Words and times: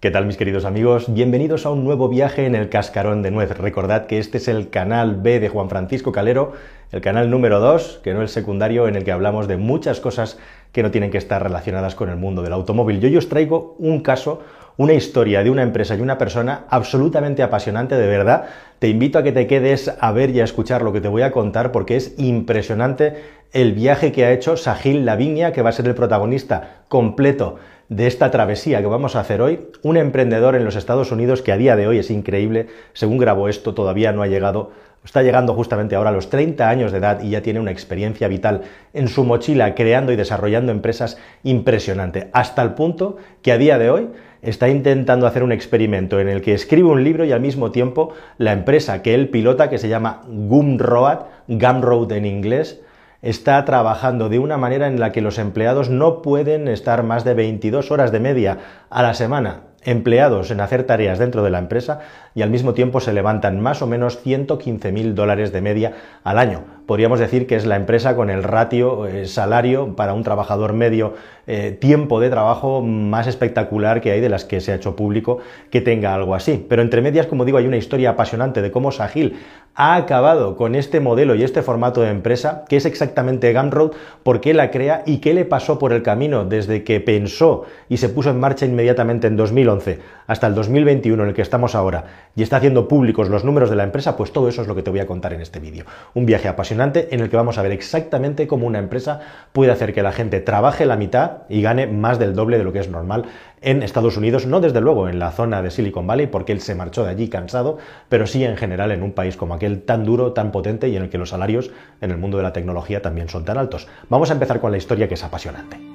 ¿Qué 0.00 0.12
tal 0.12 0.26
mis 0.26 0.36
queridos 0.36 0.64
amigos? 0.64 1.12
Bienvenidos 1.12 1.66
a 1.66 1.70
un 1.70 1.82
nuevo 1.82 2.08
viaje 2.08 2.46
en 2.46 2.54
el 2.54 2.68
cascarón 2.68 3.20
de 3.20 3.32
nuez. 3.32 3.50
Recordad 3.58 4.06
que 4.06 4.20
este 4.20 4.38
es 4.38 4.46
el 4.46 4.70
canal 4.70 5.16
B 5.16 5.40
de 5.40 5.48
Juan 5.48 5.68
Francisco 5.68 6.12
Calero, 6.12 6.52
el 6.92 7.00
canal 7.00 7.30
número 7.30 7.58
2, 7.58 8.02
que 8.04 8.14
no 8.14 8.22
el 8.22 8.28
secundario, 8.28 8.86
en 8.86 8.94
el 8.94 9.02
que 9.02 9.10
hablamos 9.10 9.48
de 9.48 9.56
muchas 9.56 9.98
cosas 9.98 10.38
que 10.70 10.84
no 10.84 10.92
tienen 10.92 11.10
que 11.10 11.18
estar 11.18 11.42
relacionadas 11.42 11.96
con 11.96 12.10
el 12.10 12.16
mundo 12.16 12.42
del 12.42 12.52
automóvil. 12.52 13.00
Yo 13.00 13.08
hoy 13.08 13.16
os 13.16 13.28
traigo 13.28 13.74
un 13.80 14.00
caso, 14.00 14.40
una 14.76 14.92
historia 14.92 15.42
de 15.42 15.50
una 15.50 15.64
empresa 15.64 15.96
y 15.96 16.00
una 16.00 16.16
persona 16.16 16.66
absolutamente 16.70 17.42
apasionante, 17.42 17.96
de 17.96 18.06
verdad. 18.06 18.44
Te 18.78 18.86
invito 18.86 19.18
a 19.18 19.24
que 19.24 19.32
te 19.32 19.48
quedes 19.48 19.92
a 19.98 20.12
ver 20.12 20.30
y 20.30 20.38
a 20.38 20.44
escuchar 20.44 20.82
lo 20.82 20.92
que 20.92 21.00
te 21.00 21.08
voy 21.08 21.22
a 21.22 21.32
contar 21.32 21.72
porque 21.72 21.96
es 21.96 22.14
impresionante 22.18 23.16
el 23.52 23.72
viaje 23.72 24.12
que 24.12 24.24
ha 24.24 24.30
hecho 24.30 24.56
Sahil 24.56 25.04
Lavinia, 25.04 25.52
que 25.52 25.62
va 25.62 25.70
a 25.70 25.72
ser 25.72 25.88
el 25.88 25.96
protagonista 25.96 26.82
completo 26.86 27.56
de 27.88 28.06
esta 28.06 28.30
travesía 28.30 28.80
que 28.80 28.86
vamos 28.86 29.16
a 29.16 29.20
hacer 29.20 29.40
hoy, 29.40 29.60
un 29.82 29.96
emprendedor 29.96 30.54
en 30.54 30.64
los 30.64 30.76
Estados 30.76 31.10
Unidos 31.10 31.42
que 31.42 31.52
a 31.52 31.56
día 31.56 31.76
de 31.76 31.86
hoy 31.86 31.98
es 31.98 32.10
increíble, 32.10 32.66
según 32.92 33.18
grabo 33.18 33.48
esto 33.48 33.74
todavía 33.74 34.12
no 34.12 34.22
ha 34.22 34.26
llegado, 34.26 34.72
está 35.04 35.22
llegando 35.22 35.54
justamente 35.54 35.96
ahora 35.96 36.10
a 36.10 36.12
los 36.12 36.28
30 36.28 36.68
años 36.68 36.92
de 36.92 36.98
edad 36.98 37.22
y 37.22 37.30
ya 37.30 37.40
tiene 37.40 37.60
una 37.60 37.70
experiencia 37.70 38.28
vital 38.28 38.62
en 38.92 39.08
su 39.08 39.24
mochila 39.24 39.74
creando 39.74 40.12
y 40.12 40.16
desarrollando 40.16 40.70
empresas 40.70 41.16
impresionante, 41.44 42.28
hasta 42.32 42.62
el 42.62 42.74
punto 42.74 43.16
que 43.40 43.52
a 43.52 43.58
día 43.58 43.78
de 43.78 43.88
hoy 43.88 44.08
está 44.42 44.68
intentando 44.68 45.26
hacer 45.26 45.42
un 45.42 45.52
experimento 45.52 46.20
en 46.20 46.28
el 46.28 46.42
que 46.42 46.52
escribe 46.52 46.88
un 46.88 47.02
libro 47.02 47.24
y 47.24 47.32
al 47.32 47.40
mismo 47.40 47.70
tiempo 47.70 48.12
la 48.36 48.52
empresa 48.52 49.02
que 49.02 49.14
él 49.14 49.30
pilota, 49.30 49.70
que 49.70 49.78
se 49.78 49.88
llama 49.88 50.22
Gumroad, 50.28 51.20
Gumroad 51.48 52.12
en 52.12 52.26
inglés, 52.26 52.82
está 53.22 53.64
trabajando 53.64 54.28
de 54.28 54.38
una 54.38 54.56
manera 54.56 54.86
en 54.86 55.00
la 55.00 55.12
que 55.12 55.20
los 55.20 55.38
empleados 55.38 55.90
no 55.90 56.22
pueden 56.22 56.68
estar 56.68 57.02
más 57.02 57.24
de 57.24 57.34
22 57.34 57.90
horas 57.90 58.12
de 58.12 58.20
media 58.20 58.58
a 58.90 59.02
la 59.02 59.14
semana 59.14 59.62
empleados 59.82 60.50
en 60.50 60.60
hacer 60.60 60.84
tareas 60.84 61.18
dentro 61.18 61.42
de 61.42 61.50
la 61.50 61.58
empresa 61.58 62.00
y 62.38 62.42
al 62.42 62.50
mismo 62.50 62.72
tiempo 62.72 63.00
se 63.00 63.12
levantan 63.12 63.60
más 63.60 63.82
o 63.82 63.88
menos 63.88 64.20
115 64.22 64.92
mil 64.92 65.16
dólares 65.16 65.50
de 65.52 65.60
media 65.60 65.94
al 66.22 66.38
año. 66.38 66.62
Podríamos 66.86 67.18
decir 67.18 67.48
que 67.48 67.56
es 67.56 67.66
la 67.66 67.74
empresa 67.74 68.14
con 68.14 68.30
el 68.30 68.44
ratio 68.44 69.08
eh, 69.08 69.26
salario 69.26 69.96
para 69.96 70.14
un 70.14 70.22
trabajador 70.22 70.72
medio 70.72 71.14
eh, 71.48 71.76
tiempo 71.80 72.20
de 72.20 72.30
trabajo 72.30 72.80
más 72.80 73.26
espectacular 73.26 74.00
que 74.00 74.12
hay 74.12 74.20
de 74.20 74.28
las 74.28 74.44
que 74.44 74.60
se 74.60 74.70
ha 74.70 74.76
hecho 74.76 74.94
público 74.94 75.38
que 75.70 75.80
tenga 75.80 76.14
algo 76.14 76.36
así. 76.36 76.64
Pero 76.68 76.80
entre 76.82 77.02
medias, 77.02 77.26
como 77.26 77.44
digo, 77.44 77.58
hay 77.58 77.66
una 77.66 77.76
historia 77.76 78.10
apasionante 78.10 78.62
de 78.62 78.70
cómo 78.70 78.92
Sahil 78.92 79.36
ha 79.74 79.96
acabado 79.96 80.56
con 80.56 80.74
este 80.74 81.00
modelo 81.00 81.34
y 81.34 81.42
este 81.42 81.62
formato 81.62 82.00
de 82.02 82.10
empresa, 82.10 82.64
que 82.68 82.76
es 82.76 82.84
exactamente 82.84 83.52
Gumroad, 83.52 83.92
por 84.22 84.40
qué 84.40 84.52
la 84.52 84.70
crea 84.70 85.02
y 85.06 85.18
qué 85.18 85.34
le 85.34 85.44
pasó 85.44 85.78
por 85.78 85.92
el 85.92 86.02
camino 86.02 86.44
desde 86.44 86.84
que 86.84 87.00
pensó 87.00 87.64
y 87.88 87.98
se 87.98 88.08
puso 88.08 88.30
en 88.30 88.40
marcha 88.40 88.66
inmediatamente 88.66 89.26
en 89.26 89.36
2011 89.36 90.00
hasta 90.26 90.46
el 90.46 90.54
2021 90.54 91.22
en 91.22 91.28
el 91.28 91.34
que 91.34 91.42
estamos 91.42 91.74
ahora 91.74 92.27
y 92.36 92.42
está 92.42 92.58
haciendo 92.58 92.88
públicos 92.88 93.28
los 93.28 93.44
números 93.44 93.70
de 93.70 93.76
la 93.76 93.84
empresa, 93.84 94.16
pues 94.16 94.32
todo 94.32 94.48
eso 94.48 94.62
es 94.62 94.68
lo 94.68 94.74
que 94.74 94.82
te 94.82 94.90
voy 94.90 95.00
a 95.00 95.06
contar 95.06 95.32
en 95.32 95.40
este 95.40 95.60
vídeo. 95.60 95.84
Un 96.14 96.26
viaje 96.26 96.48
apasionante 96.48 97.14
en 97.14 97.20
el 97.20 97.30
que 97.30 97.36
vamos 97.36 97.58
a 97.58 97.62
ver 97.62 97.72
exactamente 97.72 98.46
cómo 98.46 98.66
una 98.66 98.78
empresa 98.78 99.20
puede 99.52 99.72
hacer 99.72 99.92
que 99.92 100.02
la 100.02 100.12
gente 100.12 100.40
trabaje 100.40 100.86
la 100.86 100.96
mitad 100.96 101.42
y 101.48 101.62
gane 101.62 101.86
más 101.86 102.18
del 102.18 102.34
doble 102.34 102.58
de 102.58 102.64
lo 102.64 102.72
que 102.72 102.80
es 102.80 102.88
normal 102.88 103.24
en 103.60 103.82
Estados 103.82 104.16
Unidos, 104.16 104.46
no 104.46 104.60
desde 104.60 104.80
luego 104.80 105.08
en 105.08 105.18
la 105.18 105.32
zona 105.32 105.62
de 105.62 105.70
Silicon 105.70 106.06
Valley, 106.06 106.28
porque 106.28 106.52
él 106.52 106.60
se 106.60 106.74
marchó 106.74 107.04
de 107.04 107.10
allí 107.10 107.28
cansado, 107.28 107.78
pero 108.08 108.26
sí 108.26 108.44
en 108.44 108.56
general 108.56 108.92
en 108.92 109.02
un 109.02 109.12
país 109.12 109.36
como 109.36 109.54
aquel 109.54 109.82
tan 109.82 110.04
duro, 110.04 110.32
tan 110.32 110.52
potente 110.52 110.88
y 110.88 110.96
en 110.96 111.04
el 111.04 111.10
que 111.10 111.18
los 111.18 111.30
salarios 111.30 111.70
en 112.00 112.10
el 112.10 112.18
mundo 112.18 112.36
de 112.36 112.44
la 112.44 112.52
tecnología 112.52 113.02
también 113.02 113.28
son 113.28 113.44
tan 113.44 113.58
altos. 113.58 113.88
Vamos 114.08 114.30
a 114.30 114.34
empezar 114.34 114.60
con 114.60 114.70
la 114.70 114.78
historia 114.78 115.08
que 115.08 115.14
es 115.14 115.24
apasionante. 115.24 115.87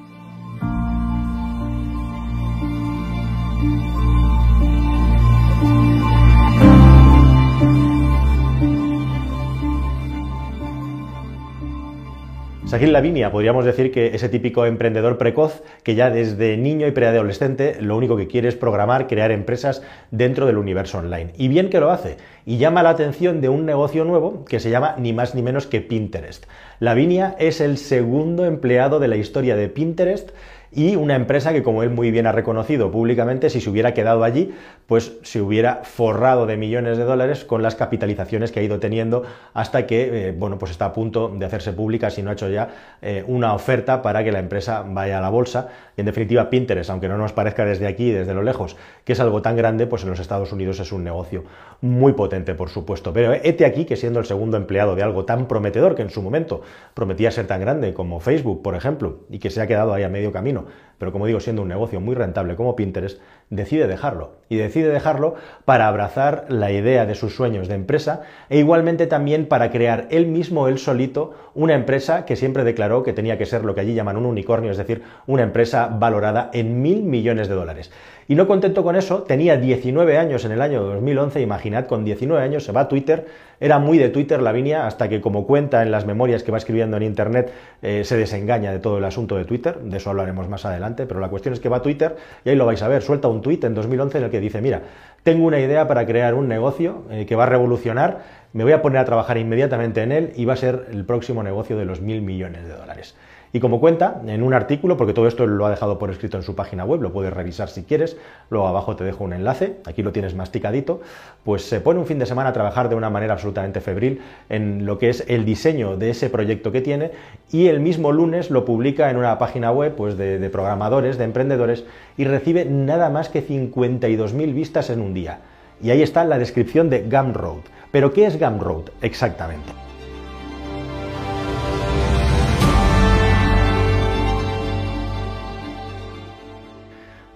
Sahil 12.74 12.92
Lavinia, 12.92 13.32
podríamos 13.32 13.66
decir 13.66 13.92
que 13.92 14.16
ese 14.16 14.30
típico 14.30 14.66
emprendedor 14.66 15.20
precoz 15.20 15.62
que 15.84 15.94
ya 15.94 16.10
desde 16.10 16.58
niño 16.58 16.88
y 16.88 16.92
preadolescente 16.92 17.78
lo 17.80 17.96
único 17.96 18.18
que 18.18 18.28
quiere 18.28 18.48
es 18.48 18.56
programar, 18.56 19.06
crear 19.06 19.30
empresas 19.30 19.84
dentro 20.10 20.48
del 20.48 20.58
universo 20.58 20.98
online. 20.98 21.34
Y 21.38 21.50
bien 21.50 21.70
que 21.70 21.80
lo 21.80 21.92
hace, 21.92 22.18
y 22.48 22.58
llama 22.58 22.82
la 22.82 22.90
atención 22.90 23.42
de 23.42 23.50
un 23.50 23.68
negocio 23.68 24.06
nuevo 24.06 24.44
que 24.46 24.60
se 24.60 24.72
llama 24.72 24.96
ni 24.98 25.14
más 25.14 25.36
ni 25.36 25.44
menos 25.44 25.68
que 25.68 25.82
Pinterest. 25.82 26.46
Lavinia 26.80 27.36
es 27.38 27.62
el 27.62 27.78
segundo 27.78 28.44
empleado 28.44 29.00
de 29.00 29.08
la 29.08 29.18
historia 29.18 29.56
de 29.56 29.70
Pinterest 29.70 30.32
y 30.76 30.96
una 30.96 31.16
empresa 31.16 31.54
que, 31.54 31.64
como 31.64 31.84
él 31.84 31.90
muy 31.90 32.12
bien 32.12 32.28
ha 32.28 32.32
reconocido 32.32 32.92
públicamente, 32.92 33.50
si 33.50 33.62
se 33.62 33.70
hubiera 33.70 33.94
quedado 33.94 34.24
allí, 34.24 34.54
pues 34.88 35.14
se 35.22 35.42
hubiera 35.42 35.82
forrado 35.84 36.46
de 36.46 36.58
millones 36.58 36.98
de 36.98 37.04
dólares 37.04 37.46
con 37.46 37.64
las 37.64 37.76
capitalizaciones 37.76 38.52
que 38.52 38.60
ha 38.60 38.64
ido 38.64 38.80
teniendo 38.80 39.24
hasta 39.54 39.86
que, 39.86 40.30
eh, 40.30 40.32
bueno, 40.32 40.58
pues 40.58 40.72
está 40.72 40.86
a 40.86 40.94
punto 40.94 41.30
de 41.30 41.46
hacerse 41.46 41.74
pública, 41.74 42.10
si 42.10 42.22
no 42.22 42.30
ha 42.30 42.34
hecho 42.34 42.50
ya 42.50 42.70
eh, 43.02 43.24
una 43.28 43.54
oferta 43.54 44.02
para 44.02 44.24
que 44.24 44.32
la 44.32 44.40
empresa 44.40 44.84
vaya 44.88 45.20
a 45.20 45.22
la 45.22 45.30
bolsa. 45.30 45.70
Y 45.96 46.02
en 46.02 46.06
definitiva, 46.06 46.50
Pinterest, 46.50 46.90
aunque 46.90 47.08
no 47.08 47.18
nos 47.18 47.34
parezca 47.34 47.66
desde 47.66 47.88
aquí, 47.88 48.12
desde 48.12 48.34
lo 48.34 48.44
lejos, 48.44 48.76
que 49.04 49.14
es 49.14 49.20
algo 49.20 49.42
tan 49.42 49.56
grande, 49.56 49.88
pues 49.88 50.04
en 50.04 50.10
los 50.10 50.20
Estados 50.20 50.52
Unidos 50.52 50.80
es 50.80 50.92
un 50.92 51.04
negocio 51.04 51.44
muy 51.82 52.14
potente, 52.14 52.56
por 52.56 52.70
supuesto. 52.70 53.14
Pero 53.14 53.34
este 53.34 53.66
aquí, 53.66 53.86
que 53.86 53.96
siendo 53.96 54.20
el 54.20 54.26
segundo 54.26 54.58
empleado 54.58 54.96
de 54.96 55.04
algo 55.04 55.26
tan 55.26 55.48
prometedor, 55.48 55.96
que 55.96 56.02
en 56.02 56.10
su 56.10 56.22
momento 56.22 56.62
prometía 56.94 57.30
ser 57.32 57.48
tan 57.48 57.62
grande 57.62 57.94
como 57.94 58.20
Facebook, 58.20 58.62
por 58.64 58.76
ejemplo, 58.76 59.20
y 59.30 59.40
que 59.40 59.50
se 59.50 59.62
ha 59.62 59.68
quedado 59.68 59.94
ahí 59.94 60.04
a 60.04 60.10
medio 60.10 60.32
camino, 60.32 60.63
pero 60.98 61.12
como 61.12 61.26
digo, 61.26 61.40
siendo 61.40 61.62
un 61.62 61.68
negocio 61.68 62.00
muy 62.00 62.16
rentable 62.16 62.56
como 62.56 62.76
Pinterest, 62.76 63.20
decide 63.50 63.88
dejarlo. 63.88 64.38
Y 64.48 64.56
decide 64.56 64.90
dejarlo 64.90 65.36
para 65.66 65.88
abrazar 65.88 66.46
la 66.48 66.72
idea 66.72 67.06
de 67.06 67.16
sus 67.16 67.36
sueños 67.36 67.68
de 67.68 67.76
empresa 67.76 68.22
e 68.50 68.60
igualmente 68.60 69.06
también 69.06 69.48
para 69.48 69.70
crear 69.70 70.08
él 70.12 70.28
mismo, 70.28 70.68
él 70.68 70.78
solito, 70.78 71.34
una 71.56 71.74
empresa 71.74 72.26
que 72.26 72.36
siempre 72.36 72.64
declaró 72.64 73.04
que 73.04 73.12
tenía 73.12 73.38
que 73.38 73.46
ser 73.46 73.66
lo 73.66 73.76
que 73.76 73.82
allí 73.82 73.94
llaman 73.94 74.18
un 74.18 74.26
unicornio, 74.26 74.72
es 74.72 74.78
decir, 74.78 75.04
una 75.28 75.44
empresa 75.44 75.88
valorada 75.88 76.50
en 76.54 76.82
mil 76.82 77.04
millones 77.04 77.50
de 77.50 77.56
dólares. 77.56 77.92
Y 78.28 78.36
no 78.36 78.48
contento 78.48 78.84
con 78.84 78.96
eso, 78.96 79.24
tenía 79.24 79.58
19 79.58 80.18
años 80.18 80.46
en 80.46 80.52
el 80.52 80.62
año 80.62 80.84
2011, 80.84 81.42
imaginad, 81.42 81.86
con 81.86 82.06
19 82.06 82.42
años 82.42 82.64
se 82.64 82.72
va 82.72 82.82
a 82.82 82.88
Twitter, 82.88 83.28
era 83.60 83.80
muy 83.80 83.98
de 83.98 84.10
Twitter 84.10 84.42
Lavinia, 84.42 84.88
hasta 84.88 85.10
que 85.10 85.22
como 85.22 85.46
cuenta 85.46 85.84
en 85.84 85.92
las 85.92 86.06
memorias 86.06 86.44
que 86.44 86.52
va 86.52 86.58
escribiendo 86.58 86.98
en 86.98 87.04
Internet, 87.04 87.52
eh, 87.82 88.04
se 88.04 88.18
desengaña 88.18 88.72
de 88.72 88.80
todo 88.80 88.98
el 88.98 89.04
asunto 89.04 89.36
de 89.36 89.46
Twitter, 89.46 89.78
de 89.80 89.98
eso 89.98 90.10
hablaremos 90.10 90.48
más 90.48 90.66
adelante, 90.66 91.06
pero 91.06 91.20
la 91.20 91.30
cuestión 91.30 91.54
es 91.54 91.60
que 91.60 91.70
va 91.70 91.78
a 91.78 91.82
Twitter 91.82 92.16
y 92.46 92.50
ahí 92.50 92.56
lo 92.56 92.66
vais 92.66 92.82
a 92.82 92.88
ver, 92.88 93.02
suelta 93.02 93.28
un 93.28 93.42
tweet 93.42 93.60
en 93.64 93.74
2011 93.74 94.18
en 94.18 94.24
el 94.26 94.30
que 94.30 94.40
dice, 94.40 94.62
mira, 94.62 94.82
tengo 95.24 95.46
una 95.46 95.60
idea 95.60 95.88
para 95.88 96.06
crear 96.06 96.34
un 96.34 96.48
negocio 96.48 97.04
eh, 97.10 97.26
que 97.26 97.36
va 97.36 97.44
a 97.44 97.48
revolucionar, 97.48 98.20
me 98.54 98.64
voy 98.64 98.74
a 98.74 98.82
poner 98.82 99.00
a 99.00 99.06
trabajar 99.06 99.38
inmediatamente 99.38 100.02
en 100.02 100.12
él 100.12 100.32
y 100.36 100.46
va 100.46 100.54
a 100.54 100.58
ser 100.58 100.88
el 100.92 101.06
próximo 101.06 101.44
negocio 101.44 101.78
de 101.78 101.86
los 101.86 102.02
mil 102.02 102.22
millones 102.22 102.68
de 102.68 102.74
dólares. 102.74 103.16
Y 103.56 103.60
como 103.60 103.80
cuenta 103.80 104.20
en 104.26 104.42
un 104.42 104.56
artículo, 104.56 104.98
porque 104.98 105.14
todo 105.14 105.28
esto 105.28 105.46
lo 105.46 105.68
ha 105.68 105.70
dejado 105.70 106.00
por 106.00 106.10
escrito 106.10 106.38
en 106.38 106.44
su 106.44 106.56
página 106.56 106.86
web, 106.86 107.04
lo 107.04 107.14
puedes 107.14 107.32
revisar 107.32 107.70
si 107.70 107.84
quieres, 107.84 108.18
luego 108.50 108.68
abajo 108.68 108.96
te 108.96 109.04
dejo 109.04 109.24
un 109.24 109.32
enlace, 109.32 109.78
aquí 109.86 110.02
lo 110.02 110.12
tienes 110.12 110.34
masticadito, 110.34 111.02
pues 111.44 111.62
se 111.62 111.80
pone 111.80 112.00
un 112.00 112.08
fin 112.08 112.18
de 112.18 112.26
semana 112.26 112.50
a 112.50 112.54
trabajar 112.54 112.90
de 112.90 112.96
una 112.96 113.12
manera 113.12 113.34
absolutamente 113.34 113.80
febril 113.80 114.22
en 114.50 114.88
lo 114.88 114.98
que 114.98 115.10
es 115.10 115.24
el 115.28 115.46
diseño 115.46 115.98
de 115.98 116.10
ese 116.10 116.32
proyecto 116.32 116.72
que 116.72 116.82
tiene 116.82 117.12
y 117.52 117.68
el 117.68 117.80
mismo 117.80 118.12
lunes 118.12 118.50
lo 118.50 118.66
publica 118.66 119.12
en 119.12 119.18
una 119.18 119.38
página 119.38 119.72
web 119.72 119.94
pues 119.96 120.18
de, 120.18 120.50
programadores, 120.50 121.20
de 121.20 121.26
emprendedores 121.26 121.86
y 122.18 122.24
recibe 122.24 122.66
nada 122.66 123.12
más 123.12 123.30
que 123.30 123.48
52.000 123.48 124.52
vistas 124.52 124.90
en 124.90 125.00
un 125.00 125.14
día. 125.14 125.42
Y 125.80 125.92
ahí 125.92 126.02
está 126.02 126.26
la 126.26 126.40
descripción 126.40 126.90
de 126.90 127.04
Gumroad. 127.04 127.62
Pero 127.92 128.14
¿qué 128.14 128.26
es 128.26 128.40
Gumroad 128.40 128.86
exactamente? 129.04 129.83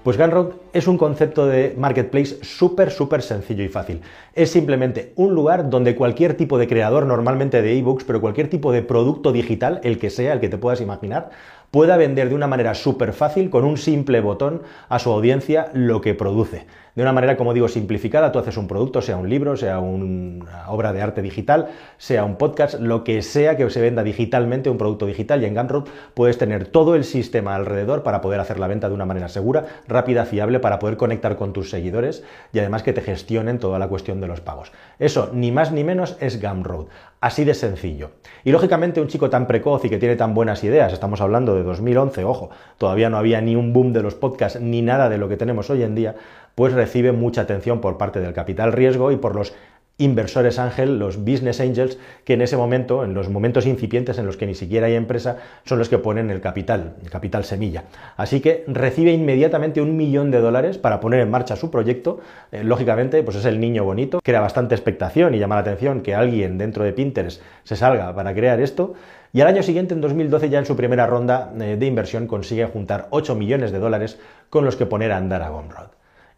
Pues 0.07 0.18
Gunroad 0.18 0.51
es 0.72 0.88
un 0.88 0.97
concepto 0.97 1.47
de 1.47 1.75
marketplace 1.78 2.38
súper, 2.42 2.92
súper 2.92 3.21
sencillo 3.21 3.65
y 3.65 3.68
fácil. 3.68 4.00
Es 4.33 4.50
simplemente 4.50 5.12
un 5.18 5.36
lugar 5.36 5.69
donde 5.69 5.98
cualquier 5.98 6.36
tipo 6.36 6.57
de 6.57 6.65
creador, 6.65 7.06
normalmente 7.06 7.62
de 7.62 7.77
ebooks, 7.77 8.06
pero 8.06 8.21
cualquier 8.21 8.50
tipo 8.50 8.71
de 8.71 8.83
producto 8.83 9.33
digital, 9.33 9.81
el 9.83 10.00
que 10.00 10.09
sea, 10.09 10.31
el 10.31 10.39
que 10.39 10.48
te 10.48 10.57
puedas 10.57 10.80
imaginar, 10.80 11.31
pueda 11.71 11.98
vender 11.98 12.30
de 12.30 12.36
una 12.36 12.48
manera 12.48 12.74
súper 12.74 13.12
fácil, 13.12 13.50
con 13.50 13.65
un 13.65 13.75
simple 13.75 14.21
botón, 14.21 14.62
a 14.88 14.98
su 14.98 15.12
audiencia 15.12 15.71
lo 15.74 16.00
que 16.00 16.13
produce 16.13 16.68
de 16.98 17.04
una 17.04 17.14
manera, 17.14 17.38
como 17.38 17.54
digo, 17.54 17.68
simplificada. 17.68 18.32
Tú 18.32 18.40
haces 18.40 18.58
un 18.58 18.68
producto, 18.68 19.04
sea 19.04 19.18
un 19.18 19.30
libro, 19.30 19.56
sea 19.56 19.78
una 19.78 20.68
obra 20.68 20.94
de 20.94 21.04
arte 21.04 21.22
digital, 21.22 21.68
sea 22.00 22.26
un 22.26 22.38
podcast, 22.38 22.80
lo 22.80 23.04
que 23.04 23.22
sea 23.22 23.56
que 23.56 23.70
se 23.70 23.82
venda 23.82 24.02
digitalmente, 24.02 24.72
un 24.72 24.80
producto 24.80 25.06
digital, 25.06 25.44
y 25.44 25.46
en 25.46 25.54
Gumroad 25.54 25.84
puedes 26.16 26.40
tener 26.40 26.66
todo 26.66 26.96
el 26.96 27.04
sistema 27.04 27.54
alrededor 27.54 28.02
para 28.02 28.20
poder 28.20 28.40
hacer 28.40 28.58
la 28.58 28.66
venta 28.66 28.90
de 28.90 28.96
una 28.96 29.06
manera 29.06 29.30
segura, 29.30 29.68
rápida, 29.88 30.26
fiable, 30.26 30.60
para 30.60 30.80
poder 30.80 30.98
conectar 30.98 31.36
con 31.36 31.54
tus 31.54 31.70
seguidores 31.70 32.24
y 32.52 32.58
además 32.58 32.82
que 32.82 32.94
te 32.94 33.02
gestionen 33.02 33.60
toda 33.60 33.78
la 33.78 33.90
cuestión 33.90 34.20
de 34.20 34.28
los 34.28 34.42
pagos. 34.42 34.72
Eso, 34.98 35.30
ni 35.32 35.52
más 35.52 35.72
ni 35.72 35.84
menos, 35.84 36.18
es 36.20 36.42
Gumroad. 36.42 36.88
Así 37.20 37.44
de 37.46 37.54
sencillo. 37.54 38.12
Y 38.44 38.52
lógicamente 38.52 39.02
un 39.02 39.08
chico 39.08 39.30
tan 39.30 39.48
precoz 39.48 39.86
y 39.86 39.90
que 39.90 39.98
tiene 39.98 40.16
tan 40.16 40.34
buenas 40.34 40.64
ideas, 40.64 40.94
estamos 40.94 41.20
hablando 41.22 41.56
de 41.56 41.64
2011, 41.64 42.24
ojo, 42.24 42.50
todavía 42.78 43.10
no 43.10 43.18
había 43.18 43.42
ni 43.42 43.56
un 43.56 43.74
boom 43.74 43.92
de 43.92 44.04
los 44.04 44.16
podcasts 44.16 44.60
ni 44.62 44.82
nada 44.84 45.10
de 45.10 45.18
lo 45.18 45.28
que 45.28 45.36
tenemos 45.36 45.70
hoy 45.72 45.82
en 45.82 45.96
día, 45.96 46.16
pues 46.58 46.74
recibe 46.88 47.12
mucha 47.12 47.42
atención 47.42 47.81
por 47.81 47.98
parte 47.98 48.22
del 48.22 48.31
capital 48.31 48.72
riesgo 48.72 49.12
y 49.12 49.18
por 49.18 49.36
los 49.36 49.54
inversores 49.98 50.57
ángel, 50.57 51.00
los 51.00 51.18
business 51.18 51.60
angels, 51.60 51.98
que 52.24 52.34
en 52.34 52.42
ese 52.42 52.56
momento, 52.56 53.04
en 53.04 53.13
los 53.13 53.30
momentos 53.30 53.66
incipientes 53.66 54.18
en 54.19 54.25
los 54.25 54.38
que 54.38 54.45
ni 54.45 54.56
siquiera 54.56 54.88
hay 54.88 54.94
empresa, 54.94 55.38
son 55.66 55.80
los 55.80 55.89
que 55.89 55.98
ponen 55.98 56.30
el 56.30 56.39
capital, 56.39 56.94
el 57.04 57.10
capital 57.10 57.44
semilla. 57.44 57.84
Así 58.16 58.39
que 58.39 58.63
recibe 58.68 59.12
inmediatamente 59.12 59.81
un 59.81 59.98
millón 59.98 60.31
de 60.31 60.39
dólares 60.39 60.78
para 60.78 61.01
poner 61.01 61.19
en 61.19 61.31
marcha 61.31 61.57
su 61.57 61.72
proyecto. 61.72 62.22
Eh, 62.54 62.63
lógicamente, 62.63 63.22
pues 63.24 63.36
es 63.36 63.45
el 63.45 63.60
niño 63.60 63.84
bonito, 63.84 64.22
crea 64.24 64.39
bastante 64.39 64.75
expectación 64.75 65.34
y 65.34 65.39
llama 65.39 65.56
la 65.56 65.62
atención 65.62 66.01
que 66.01 66.16
alguien 66.16 66.57
dentro 66.57 66.86
de 66.86 66.94
Pinterest 66.94 67.42
se 67.63 67.75
salga 67.75 68.16
para 68.16 68.34
crear 68.34 68.62
esto. 68.62 68.94
Y 69.34 69.42
al 69.42 69.48
año 69.48 69.63
siguiente, 69.63 69.94
en 69.94 70.00
2012, 70.00 70.50
ya 70.50 70.60
en 70.60 70.66
su 70.66 70.78
primera 70.78 71.06
ronda 71.06 71.51
eh, 71.60 71.75
de 71.78 71.86
inversión, 71.86 72.28
consigue 72.28 72.66
juntar 72.68 73.07
8 73.10 73.36
millones 73.36 73.72
de 73.72 73.80
dólares 73.80 74.19
con 74.50 74.63
los 74.63 74.75
que 74.75 74.86
poner 74.86 75.12
a 75.12 75.18
andar 75.18 75.42
a 75.42 75.50
Gomrod. 75.50 75.98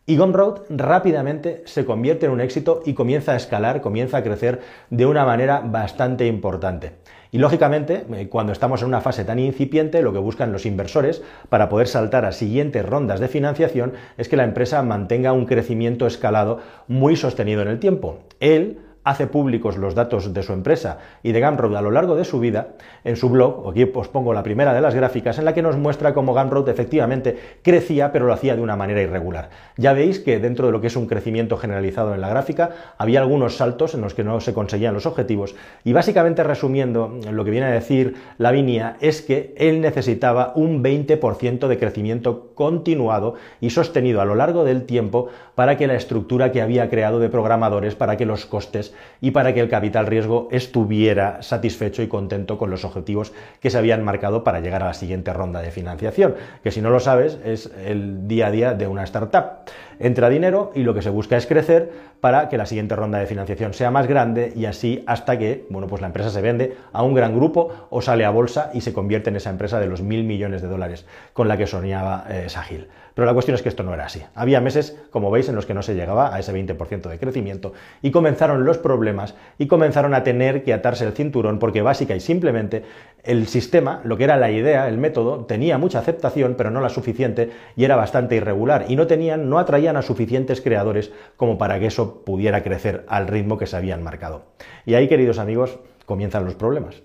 Y 0.09 0.17
Gumroad 0.17 0.61
rápidamente 0.69 1.61
se 1.65 1.85
convierte 1.85 2.25
en 2.25 2.31
un 2.31 2.41
éxito 2.41 2.81
y 2.83 2.95
comienza 2.95 3.33
a 3.33 3.35
escalar, 3.35 3.79
comienza 3.79 4.17
a 4.17 4.23
crecer 4.23 4.59
de 4.89 5.05
una 5.05 5.23
manera 5.23 5.59
bastante 5.59 6.25
importante. 6.25 6.93
Y 7.29 7.37
lógicamente, 7.37 8.07
eh, 8.15 8.27
cuando 8.27 8.51
estamos 8.51 8.81
en 8.81 8.87
una 8.87 9.01
fase 9.01 9.23
tan 9.23 9.37
incipiente, 9.37 10.01
lo 10.01 10.11
que 10.11 10.17
buscan 10.17 10.51
los 10.51 10.65
inversores 10.65 11.21
para 11.49 11.69
poder 11.69 11.87
saltar 11.87 12.25
a 12.25 12.31
siguientes 12.31 12.83
rondas 12.83 13.19
de 13.19 13.27
financiación 13.27 13.93
es 14.17 14.27
que 14.27 14.35
la 14.35 14.45
empresa 14.45 14.81
mantenga 14.81 15.31
un 15.31 15.45
crecimiento 15.45 16.07
escalado 16.07 16.57
muy 16.87 17.15
sostenido 17.15 17.61
en 17.61 17.67
el 17.67 17.77
tiempo. 17.77 18.17
Él 18.39 18.79
hace 19.09 19.25
públicos 19.25 19.77
los 19.77 19.95
datos 19.95 20.33
de 20.33 20.43
su 20.43 20.53
empresa 20.53 20.99
y 21.23 21.31
de 21.31 21.41
Gumroad 21.41 21.75
a 21.75 21.81
lo 21.81 21.89
largo 21.89 22.15
de 22.15 22.25
su 22.25 22.39
vida 22.39 22.69
en 23.03 23.15
su 23.15 23.29
blog, 23.29 23.67
aquí 23.67 23.89
os 23.91 24.07
pongo 24.07 24.33
la 24.33 24.43
primera 24.43 24.71
de 24.73 24.81
las 24.81 24.93
gráficas, 24.93 25.39
en 25.39 25.45
la 25.45 25.53
que 25.55 25.63
nos 25.63 25.77
muestra 25.77 26.13
cómo 26.13 26.33
Gumroad 26.33 26.69
efectivamente 26.69 27.35
crecía, 27.63 28.11
pero 28.11 28.27
lo 28.27 28.33
hacía 28.33 28.55
de 28.55 28.61
una 28.61 28.75
manera 28.75 29.01
irregular. 29.01 29.49
Ya 29.77 29.93
veis 29.93 30.19
que 30.19 30.39
dentro 30.39 30.67
de 30.67 30.71
lo 30.71 30.79
que 30.79 30.87
es 30.87 30.95
un 30.95 31.07
crecimiento 31.07 31.57
generalizado 31.57 32.13
en 32.13 32.21
la 32.21 32.29
gráfica, 32.29 32.69
había 32.99 33.21
algunos 33.21 33.57
saltos 33.57 33.95
en 33.95 34.01
los 34.01 34.13
que 34.13 34.23
no 34.23 34.39
se 34.41 34.53
conseguían 34.53 34.93
los 34.93 35.07
objetivos, 35.07 35.55
y 35.83 35.93
básicamente 35.93 36.43
resumiendo, 36.43 37.11
lo 37.31 37.43
que 37.43 37.51
viene 37.51 37.65
a 37.65 37.71
decir 37.71 38.15
Lavinia 38.37 38.97
es 39.01 39.23
que 39.23 39.55
él 39.57 39.81
necesitaba 39.81 40.53
un 40.55 40.83
20% 40.83 41.67
de 41.67 41.79
crecimiento 41.79 42.53
continuado 42.53 43.33
y 43.59 43.71
sostenido 43.71 44.21
a 44.21 44.25
lo 44.25 44.35
largo 44.35 44.65
del 44.65 44.83
tiempo 44.85 45.29
para 45.55 45.77
que 45.77 45.87
la 45.87 45.95
estructura 45.95 46.51
que 46.51 46.61
había 46.61 46.89
creado 46.89 47.19
de 47.19 47.29
programadores, 47.29 47.95
para 47.95 48.15
que 48.15 48.25
los 48.27 48.45
costes 48.45 48.93
y 49.21 49.31
para 49.31 49.53
que 49.53 49.59
el 49.59 49.69
capital 49.69 50.07
riesgo 50.07 50.47
estuviera 50.51 51.41
satisfecho 51.41 52.01
y 52.01 52.07
contento 52.07 52.57
con 52.57 52.69
los 52.69 52.85
objetivos 52.85 53.33
que 53.59 53.69
se 53.69 53.77
habían 53.77 54.03
marcado 54.03 54.43
para 54.43 54.59
llegar 54.59 54.83
a 54.83 54.87
la 54.87 54.93
siguiente 54.93 55.33
ronda 55.33 55.61
de 55.61 55.71
financiación, 55.71 56.35
que 56.63 56.71
si 56.71 56.81
no 56.81 56.89
lo 56.89 56.99
sabes 56.99 57.39
es 57.43 57.71
el 57.85 58.27
día 58.27 58.47
a 58.47 58.51
día 58.51 58.73
de 58.73 58.87
una 58.87 59.03
startup. 59.03 59.69
Entra 59.99 60.29
dinero 60.29 60.71
y 60.73 60.83
lo 60.83 60.93
que 60.93 61.01
se 61.01 61.09
busca 61.09 61.35
es 61.35 61.45
crecer 61.45 61.91
para 62.21 62.47
que 62.47 62.57
la 62.57 62.65
siguiente 62.65 62.95
ronda 62.95 63.19
de 63.19 63.25
financiación 63.25 63.73
sea 63.73 63.91
más 63.91 64.07
grande 64.07 64.53
y 64.55 64.65
así 64.65 65.03
hasta 65.07 65.37
que, 65.37 65.65
bueno, 65.69 65.87
pues 65.87 66.01
la 66.01 66.07
empresa 66.07 66.29
se 66.29 66.41
vende 66.41 66.77
a 66.93 67.03
un 67.03 67.13
gran 67.13 67.35
grupo 67.35 67.87
o 67.89 68.01
sale 68.01 68.23
a 68.23 68.29
bolsa 68.29 68.71
y 68.73 68.81
se 68.81 68.93
convierte 68.93 69.29
en 69.29 69.35
esa 69.35 69.49
empresa 69.49 69.79
de 69.79 69.87
los 69.87 70.01
mil 70.01 70.23
millones 70.23 70.61
de 70.61 70.69
dólares 70.69 71.05
con 71.33 71.47
la 71.47 71.57
que 71.57 71.67
soñaba 71.67 72.25
eh, 72.29 72.47
Sahil. 72.47 72.87
Pero 73.13 73.25
la 73.25 73.33
cuestión 73.33 73.55
es 73.55 73.61
que 73.61 73.67
esto 73.67 73.83
no 73.83 73.93
era 73.93 74.05
así. 74.05 74.21
Había 74.33 74.61
meses, 74.61 74.97
como 75.11 75.29
veis, 75.29 75.49
en 75.49 75.55
los 75.55 75.65
que 75.65 75.73
no 75.73 75.81
se 75.81 75.93
llegaba 75.93 76.33
a 76.33 76.39
ese 76.39 76.53
20% 76.53 77.09
de 77.09 77.19
crecimiento 77.19 77.73
y 78.01 78.11
comenzaron 78.11 78.63
los 78.63 78.77
problemas 78.77 79.35
y 79.57 79.67
comenzaron 79.67 80.13
a 80.13 80.23
tener 80.23 80.63
que 80.63 80.73
atarse 80.73 81.05
el 81.05 81.11
cinturón 81.11 81.59
porque 81.59 81.81
básica 81.81 82.15
y 82.15 82.21
simplemente 82.21 82.83
el 83.23 83.47
sistema, 83.47 83.99
lo 84.05 84.15
que 84.15 84.23
era 84.23 84.37
la 84.37 84.51
idea, 84.51 84.87
el 84.87 84.97
método, 84.97 85.45
tenía 85.45 85.77
mucha 85.77 85.99
aceptación, 85.99 86.55
pero 86.57 86.71
no 86.71 86.79
la 86.79 86.87
suficiente 86.87 87.51
y 87.75 87.83
era 87.83 87.97
bastante 87.97 88.35
irregular 88.35 88.85
y 88.87 88.95
no 88.95 89.07
tenían, 89.07 89.49
no 89.49 89.59
atraían 89.59 89.88
a 89.97 90.01
suficientes 90.01 90.61
creadores 90.61 91.11
como 91.37 91.57
para 91.57 91.79
que 91.79 91.87
eso 91.87 92.23
pudiera 92.23 92.63
crecer 92.63 93.05
al 93.07 93.27
ritmo 93.27 93.57
que 93.57 93.67
se 93.67 93.77
habían 93.77 94.03
marcado. 94.03 94.45
Y 94.85 94.95
ahí, 94.95 95.07
queridos 95.07 95.39
amigos, 95.39 95.79
comienzan 96.05 96.45
los 96.45 96.55
problemas. 96.55 97.03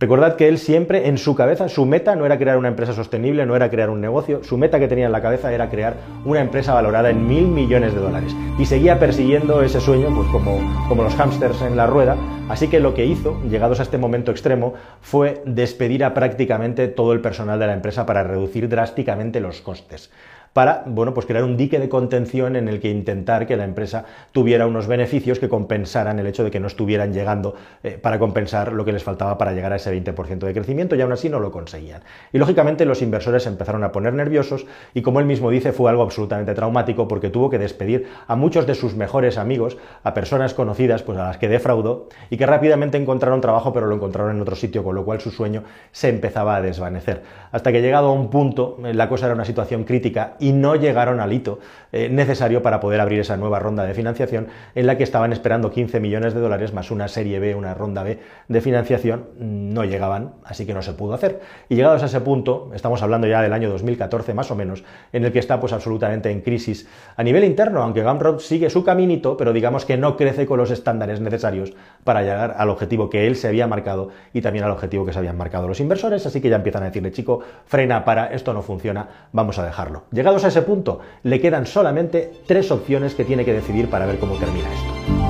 Recordad 0.00 0.34
que 0.34 0.48
él 0.48 0.58
siempre 0.58 1.06
en 1.06 1.18
su 1.18 1.36
cabeza, 1.36 1.68
su 1.68 1.86
meta 1.86 2.16
no 2.16 2.26
era 2.26 2.36
crear 2.36 2.58
una 2.58 2.66
empresa 2.66 2.92
sostenible, 2.92 3.46
no 3.46 3.54
era 3.54 3.70
crear 3.70 3.90
un 3.90 4.00
negocio, 4.00 4.42
su 4.42 4.58
meta 4.58 4.80
que 4.80 4.88
tenía 4.88 5.06
en 5.06 5.12
la 5.12 5.22
cabeza 5.22 5.52
era 5.52 5.70
crear 5.70 5.94
una 6.24 6.40
empresa 6.40 6.74
valorada 6.74 7.10
en 7.10 7.28
mil 7.28 7.46
millones 7.46 7.94
de 7.94 8.00
dólares. 8.00 8.34
Y 8.58 8.66
seguía 8.66 8.98
persiguiendo 8.98 9.62
ese 9.62 9.80
sueño, 9.80 10.08
pues 10.12 10.28
como, 10.30 10.58
como 10.88 11.04
los 11.04 11.14
hámsters 11.14 11.62
en 11.62 11.76
la 11.76 11.86
rueda. 11.86 12.16
Así 12.48 12.66
que 12.66 12.80
lo 12.80 12.92
que 12.92 13.06
hizo, 13.06 13.40
llegados 13.48 13.78
a 13.78 13.84
este 13.84 13.96
momento 13.96 14.32
extremo, 14.32 14.74
fue 15.00 15.42
despedir 15.46 16.02
a 16.02 16.12
prácticamente 16.12 16.88
todo 16.88 17.12
el 17.12 17.20
personal 17.20 17.60
de 17.60 17.68
la 17.68 17.74
empresa 17.74 18.04
para 18.04 18.24
reducir 18.24 18.68
drásticamente 18.68 19.38
los 19.38 19.60
costes 19.60 20.10
para, 20.54 20.84
bueno, 20.86 21.12
pues 21.12 21.26
crear 21.26 21.42
un 21.44 21.56
dique 21.56 21.80
de 21.80 21.88
contención 21.88 22.54
en 22.54 22.68
el 22.68 22.80
que 22.80 22.88
intentar 22.88 23.46
que 23.46 23.56
la 23.56 23.64
empresa 23.64 24.04
tuviera 24.30 24.68
unos 24.68 24.86
beneficios 24.86 25.40
que 25.40 25.48
compensaran 25.48 26.20
el 26.20 26.28
hecho 26.28 26.44
de 26.44 26.52
que 26.52 26.60
no 26.60 26.68
estuvieran 26.68 27.12
llegando 27.12 27.56
eh, 27.82 27.98
para 28.00 28.20
compensar 28.20 28.72
lo 28.72 28.84
que 28.84 28.92
les 28.92 29.02
faltaba 29.02 29.36
para 29.36 29.52
llegar 29.52 29.72
a 29.72 29.76
ese 29.76 29.92
20% 29.92 30.38
de 30.38 30.54
crecimiento 30.54 30.94
y 30.94 31.00
aún 31.00 31.10
así 31.12 31.28
no 31.28 31.40
lo 31.40 31.50
conseguían. 31.50 32.02
Y 32.32 32.38
lógicamente 32.38 32.84
los 32.84 33.02
inversores 33.02 33.46
empezaron 33.46 33.82
a 33.82 33.90
poner 33.90 34.14
nerviosos 34.14 34.64
y 34.94 35.02
como 35.02 35.18
él 35.18 35.26
mismo 35.26 35.50
dice 35.50 35.72
fue 35.72 35.90
algo 35.90 36.04
absolutamente 36.04 36.54
traumático 36.54 37.08
porque 37.08 37.30
tuvo 37.30 37.50
que 37.50 37.58
despedir 37.58 38.06
a 38.28 38.36
muchos 38.36 38.64
de 38.64 38.76
sus 38.76 38.94
mejores 38.94 39.38
amigos, 39.38 39.76
a 40.04 40.14
personas 40.14 40.54
conocidas 40.54 41.02
pues 41.02 41.18
a 41.18 41.24
las 41.24 41.38
que 41.38 41.48
defraudó 41.48 42.08
y 42.30 42.36
que 42.36 42.46
rápidamente 42.46 42.96
encontraron 42.96 43.40
trabajo 43.40 43.72
pero 43.72 43.86
lo 43.86 43.96
encontraron 43.96 44.36
en 44.36 44.40
otro 44.40 44.54
sitio 44.54 44.84
con 44.84 44.94
lo 44.94 45.04
cual 45.04 45.20
su 45.20 45.32
sueño 45.32 45.64
se 45.90 46.10
empezaba 46.10 46.54
a 46.54 46.62
desvanecer. 46.62 47.22
Hasta 47.50 47.72
que 47.72 47.82
llegado 47.82 48.10
a 48.10 48.12
un 48.12 48.30
punto 48.30 48.78
eh, 48.84 48.94
la 48.94 49.08
cosa 49.08 49.26
era 49.26 49.34
una 49.34 49.44
situación 49.44 49.82
crítica 49.82 50.36
y 50.44 50.52
no 50.52 50.76
llegaron 50.76 51.20
al 51.20 51.32
hito 51.32 51.58
eh, 51.90 52.10
necesario 52.10 52.62
para 52.62 52.78
poder 52.78 53.00
abrir 53.00 53.18
esa 53.18 53.38
nueva 53.38 53.60
ronda 53.60 53.84
de 53.84 53.94
financiación 53.94 54.48
en 54.74 54.86
la 54.86 54.98
que 54.98 55.02
estaban 55.02 55.32
esperando 55.32 55.70
15 55.70 56.00
millones 56.00 56.34
de 56.34 56.40
dólares 56.40 56.74
más 56.74 56.90
una 56.90 57.08
serie 57.08 57.38
B, 57.38 57.54
una 57.54 57.72
ronda 57.72 58.02
B 58.02 58.18
de 58.48 58.60
financiación, 58.60 59.28
no 59.38 59.84
llegaban, 59.84 60.34
así 60.44 60.66
que 60.66 60.74
no 60.74 60.82
se 60.82 60.92
pudo 60.92 61.14
hacer. 61.14 61.40
Y 61.70 61.76
llegados 61.76 62.02
a 62.02 62.06
ese 62.06 62.20
punto, 62.20 62.72
estamos 62.74 63.02
hablando 63.02 63.26
ya 63.26 63.40
del 63.40 63.54
año 63.54 63.70
2014 63.70 64.34
más 64.34 64.50
o 64.50 64.54
menos, 64.54 64.84
en 65.14 65.24
el 65.24 65.32
que 65.32 65.38
está 65.38 65.58
pues 65.60 65.72
absolutamente 65.72 66.30
en 66.30 66.42
crisis 66.42 66.86
a 67.16 67.22
nivel 67.22 67.42
interno, 67.42 67.82
aunque 67.82 68.02
Gumroad 68.02 68.40
sigue 68.40 68.68
su 68.68 68.84
caminito, 68.84 69.38
pero 69.38 69.54
digamos 69.54 69.86
que 69.86 69.96
no 69.96 70.18
crece 70.18 70.44
con 70.44 70.58
los 70.58 70.70
estándares 70.70 71.22
necesarios 71.22 71.72
para 72.04 72.20
llegar 72.20 72.56
al 72.58 72.68
objetivo 72.68 73.08
que 73.08 73.26
él 73.26 73.36
se 73.36 73.48
había 73.48 73.66
marcado 73.66 74.10
y 74.34 74.42
también 74.42 74.66
al 74.66 74.72
objetivo 74.72 75.06
que 75.06 75.14
se 75.14 75.20
habían 75.20 75.38
marcado 75.38 75.68
los 75.68 75.80
inversores, 75.80 76.26
así 76.26 76.42
que 76.42 76.50
ya 76.50 76.56
empiezan 76.56 76.82
a 76.82 76.86
decirle, 76.86 77.12
chico, 77.12 77.40
frena, 77.64 78.04
para, 78.04 78.26
esto 78.26 78.52
no 78.52 78.60
funciona, 78.60 79.08
vamos 79.32 79.58
a 79.58 79.64
dejarlo. 79.64 80.02
Llegado 80.12 80.33
a 80.42 80.48
ese 80.48 80.62
punto, 80.62 81.00
le 81.22 81.40
quedan 81.40 81.66
solamente 81.66 82.32
tres 82.46 82.72
opciones 82.72 83.14
que 83.14 83.24
tiene 83.24 83.44
que 83.44 83.52
decidir 83.52 83.88
para 83.88 84.06
ver 84.06 84.18
cómo 84.18 84.34
termina 84.34 84.66
esto. 84.72 85.24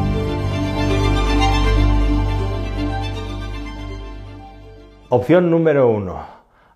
Opción 5.11 5.51
número 5.51 5.89
uno, 5.89 6.25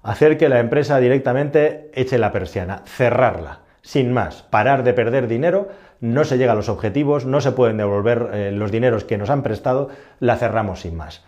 hacer 0.02 0.36
que 0.36 0.48
la 0.48 0.60
empresa 0.60 1.00
directamente 1.00 1.90
eche 1.94 2.18
la 2.18 2.30
persiana, 2.30 2.82
cerrarla, 2.84 3.60
sin 3.82 4.12
más, 4.12 4.42
parar 4.42 4.84
de 4.84 4.92
perder 4.92 5.28
dinero, 5.28 5.68
no 6.00 6.24
se 6.24 6.38
llega 6.38 6.52
a 6.52 6.54
los 6.54 6.68
objetivos, 6.68 7.24
no 7.24 7.40
se 7.40 7.52
pueden 7.52 7.78
devolver 7.78 8.30
eh, 8.32 8.52
los 8.52 8.70
dineros 8.70 9.04
que 9.04 9.18
nos 9.18 9.30
han 9.30 9.42
prestado, 9.42 9.88
la 10.20 10.36
cerramos 10.36 10.82
sin 10.82 10.96
más. 10.96 11.24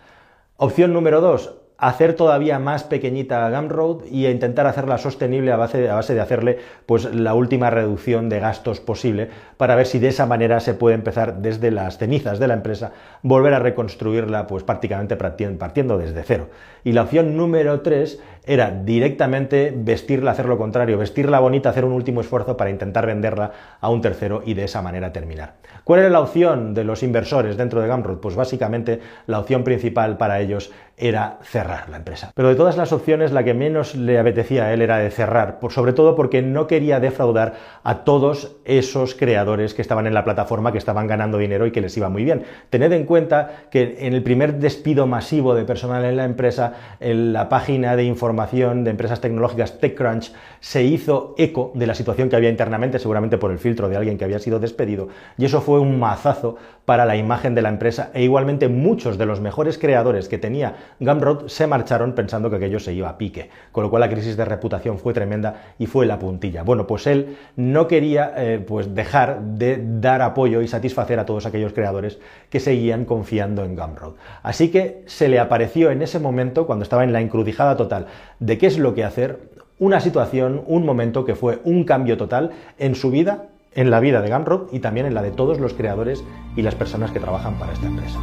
Opción 0.57 0.93
número 0.93 1.21
dos, 1.21 1.55
hacer 1.81 2.13
todavía 2.13 2.59
más 2.59 2.83
pequeñita 2.83 3.49
Gumroad 3.49 4.05
y 4.05 4.27
intentar 4.27 4.67
hacerla 4.67 4.99
sostenible 4.99 5.51
a 5.51 5.57
base, 5.57 5.81
de 5.81 6.21
hacerle 6.21 6.59
pues 6.85 7.05
la 7.05 7.33
última 7.33 7.71
reducción 7.71 8.29
de 8.29 8.39
gastos 8.39 8.79
posible 8.79 9.29
para 9.57 9.75
ver 9.75 9.87
si 9.87 9.97
de 9.97 10.09
esa 10.09 10.27
manera 10.27 10.59
se 10.59 10.75
puede 10.75 10.93
empezar 10.93 11.41
desde 11.41 11.71
las 11.71 11.97
cenizas 11.97 12.37
de 12.37 12.47
la 12.47 12.53
empresa, 12.53 12.91
volver 13.23 13.55
a 13.55 13.59
reconstruirla 13.59 14.45
pues 14.45 14.63
prácticamente 14.63 15.15
partiendo 15.15 15.97
desde 15.97 16.21
cero. 16.21 16.49
Y 16.83 16.91
la 16.91 17.01
opción 17.01 17.35
número 17.35 17.81
3 17.81 18.21
era 18.45 18.71
directamente 18.71 19.73
vestirla, 19.75 20.31
hacer 20.31 20.47
lo 20.47 20.57
contrario, 20.57 20.97
vestirla 20.97 21.39
bonita, 21.39 21.69
hacer 21.69 21.85
un 21.85 21.93
último 21.93 22.21
esfuerzo 22.21 22.57
para 22.57 22.69
intentar 22.69 23.05
venderla 23.05 23.51
a 23.79 23.89
un 23.89 24.01
tercero 24.01 24.41
y 24.45 24.53
de 24.53 24.63
esa 24.63 24.81
manera 24.81 25.13
terminar. 25.13 25.53
¿Cuál 25.83 26.01
era 26.01 26.09
la 26.09 26.21
opción 26.21 26.73
de 26.73 26.83
los 26.83 27.03
inversores 27.03 27.57
dentro 27.57 27.81
de 27.81 27.87
Gumroad? 27.87 28.17
Pues 28.17 28.35
básicamente 28.35 28.99
la 29.27 29.39
opción 29.39 29.63
principal 29.63 30.17
para 30.17 30.39
ellos 30.39 30.71
era 30.97 31.39
cerrar 31.41 31.89
la 31.89 31.97
empresa. 31.97 32.31
Pero 32.35 32.49
de 32.49 32.55
todas 32.55 32.77
las 32.77 32.93
opciones, 32.93 33.31
la 33.31 33.43
que 33.43 33.55
menos 33.55 33.95
le 33.95 34.19
apetecía 34.19 34.65
a 34.65 34.73
él 34.73 34.83
era 34.83 34.99
de 34.99 35.09
cerrar, 35.09 35.59
por, 35.59 35.71
sobre 35.71 35.93
todo 35.93 36.15
porque 36.15 36.43
no 36.43 36.67
quería 36.67 36.99
defraudar 36.99 37.53
a 37.83 38.03
todos 38.03 38.57
esos 38.65 39.15
creadores 39.15 39.73
que 39.73 39.81
estaban 39.81 40.05
en 40.05 40.13
la 40.13 40.23
plataforma, 40.23 40.71
que 40.71 40.77
estaban 40.77 41.07
ganando 41.07 41.39
dinero 41.39 41.65
y 41.65 41.71
que 41.71 41.81
les 41.81 41.97
iba 41.97 42.09
muy 42.09 42.23
bien. 42.23 42.43
Tened 42.69 42.91
en 42.91 43.05
cuenta 43.05 43.63
que 43.71 43.97
en 44.01 44.13
el 44.13 44.21
primer 44.21 44.59
despido 44.59 45.07
masivo 45.07 45.55
de 45.55 45.65
personal 45.65 46.05
en 46.05 46.17
la 46.17 46.25
empresa, 46.25 46.73
en 46.99 47.33
la 47.33 47.49
página 47.49 47.95
de 47.95 48.03
información 48.31 48.85
de 48.85 48.91
empresas 48.91 49.19
tecnológicas 49.19 49.77
TechCrunch 49.79 50.31
se 50.61 50.83
hizo 50.83 51.35
eco 51.37 51.73
de 51.75 51.85
la 51.85 51.95
situación 51.95 52.29
que 52.29 52.37
había 52.37 52.49
internamente, 52.49 52.97
seguramente 52.97 53.37
por 53.37 53.51
el 53.51 53.59
filtro 53.59 53.89
de 53.89 53.97
alguien 53.97 54.17
que 54.17 54.23
había 54.23 54.39
sido 54.39 54.57
despedido, 54.57 55.09
y 55.37 55.43
eso 55.43 55.59
fue 55.59 55.81
un 55.81 55.99
mazazo 55.99 56.55
para 56.85 57.05
la 57.05 57.15
imagen 57.15 57.55
de 57.55 57.61
la 57.61 57.69
empresa 57.69 58.09
e 58.13 58.23
igualmente 58.23 58.67
muchos 58.67 59.17
de 59.17 59.25
los 59.25 59.39
mejores 59.39 59.77
creadores 59.77 60.27
que 60.27 60.37
tenía 60.37 60.75
Gumroad 60.99 61.47
se 61.47 61.67
marcharon 61.67 62.13
pensando 62.13 62.49
que 62.49 62.55
aquello 62.55 62.79
se 62.79 62.93
iba 62.93 63.09
a 63.09 63.17
pique, 63.17 63.49
con 63.71 63.83
lo 63.83 63.89
cual 63.89 64.01
la 64.01 64.09
crisis 64.09 64.35
de 64.35 64.45
reputación 64.45 64.97
fue 64.97 65.13
tremenda 65.13 65.73
y 65.77 65.85
fue 65.85 66.05
la 66.05 66.19
puntilla. 66.19 66.63
Bueno, 66.63 66.87
pues 66.87 67.07
él 67.07 67.37
no 67.55 67.87
quería 67.87 68.33
eh, 68.35 68.63
pues 68.65 68.95
dejar 68.95 69.41
de 69.41 69.81
dar 69.99 70.21
apoyo 70.21 70.61
y 70.61 70.67
satisfacer 70.67 71.19
a 71.19 71.25
todos 71.25 71.45
aquellos 71.45 71.73
creadores 71.73 72.19
que 72.49 72.59
seguían 72.59 73.05
confiando 73.05 73.63
en 73.63 73.75
Gumroad. 73.75 74.13
Así 74.41 74.69
que 74.69 75.03
se 75.05 75.27
le 75.27 75.39
apareció 75.39 75.91
en 75.91 76.01
ese 76.01 76.19
momento, 76.19 76.65
cuando 76.65 76.83
estaba 76.83 77.03
en 77.03 77.13
la 77.13 77.21
encrucijada 77.21 77.77
total 77.77 78.07
de 78.39 78.57
qué 78.57 78.67
es 78.67 78.77
lo 78.77 78.93
que 78.93 79.03
hacer, 79.03 79.39
una 79.79 79.99
situación, 79.99 80.63
un 80.67 80.85
momento 80.85 81.25
que 81.25 81.35
fue 81.35 81.59
un 81.63 81.85
cambio 81.85 82.17
total 82.17 82.51
en 82.77 82.95
su 82.95 83.09
vida, 83.09 83.49
en 83.73 83.89
la 83.89 83.99
vida 83.99 84.21
de 84.21 84.29
Gumroad 84.29 84.67
y 84.71 84.79
también 84.79 85.05
en 85.05 85.13
la 85.13 85.21
de 85.21 85.31
todos 85.31 85.59
los 85.59 85.73
creadores 85.73 86.23
y 86.55 86.61
las 86.61 86.75
personas 86.75 87.11
que 87.11 87.19
trabajan 87.19 87.57
para 87.57 87.73
esta 87.73 87.87
empresa. 87.87 88.19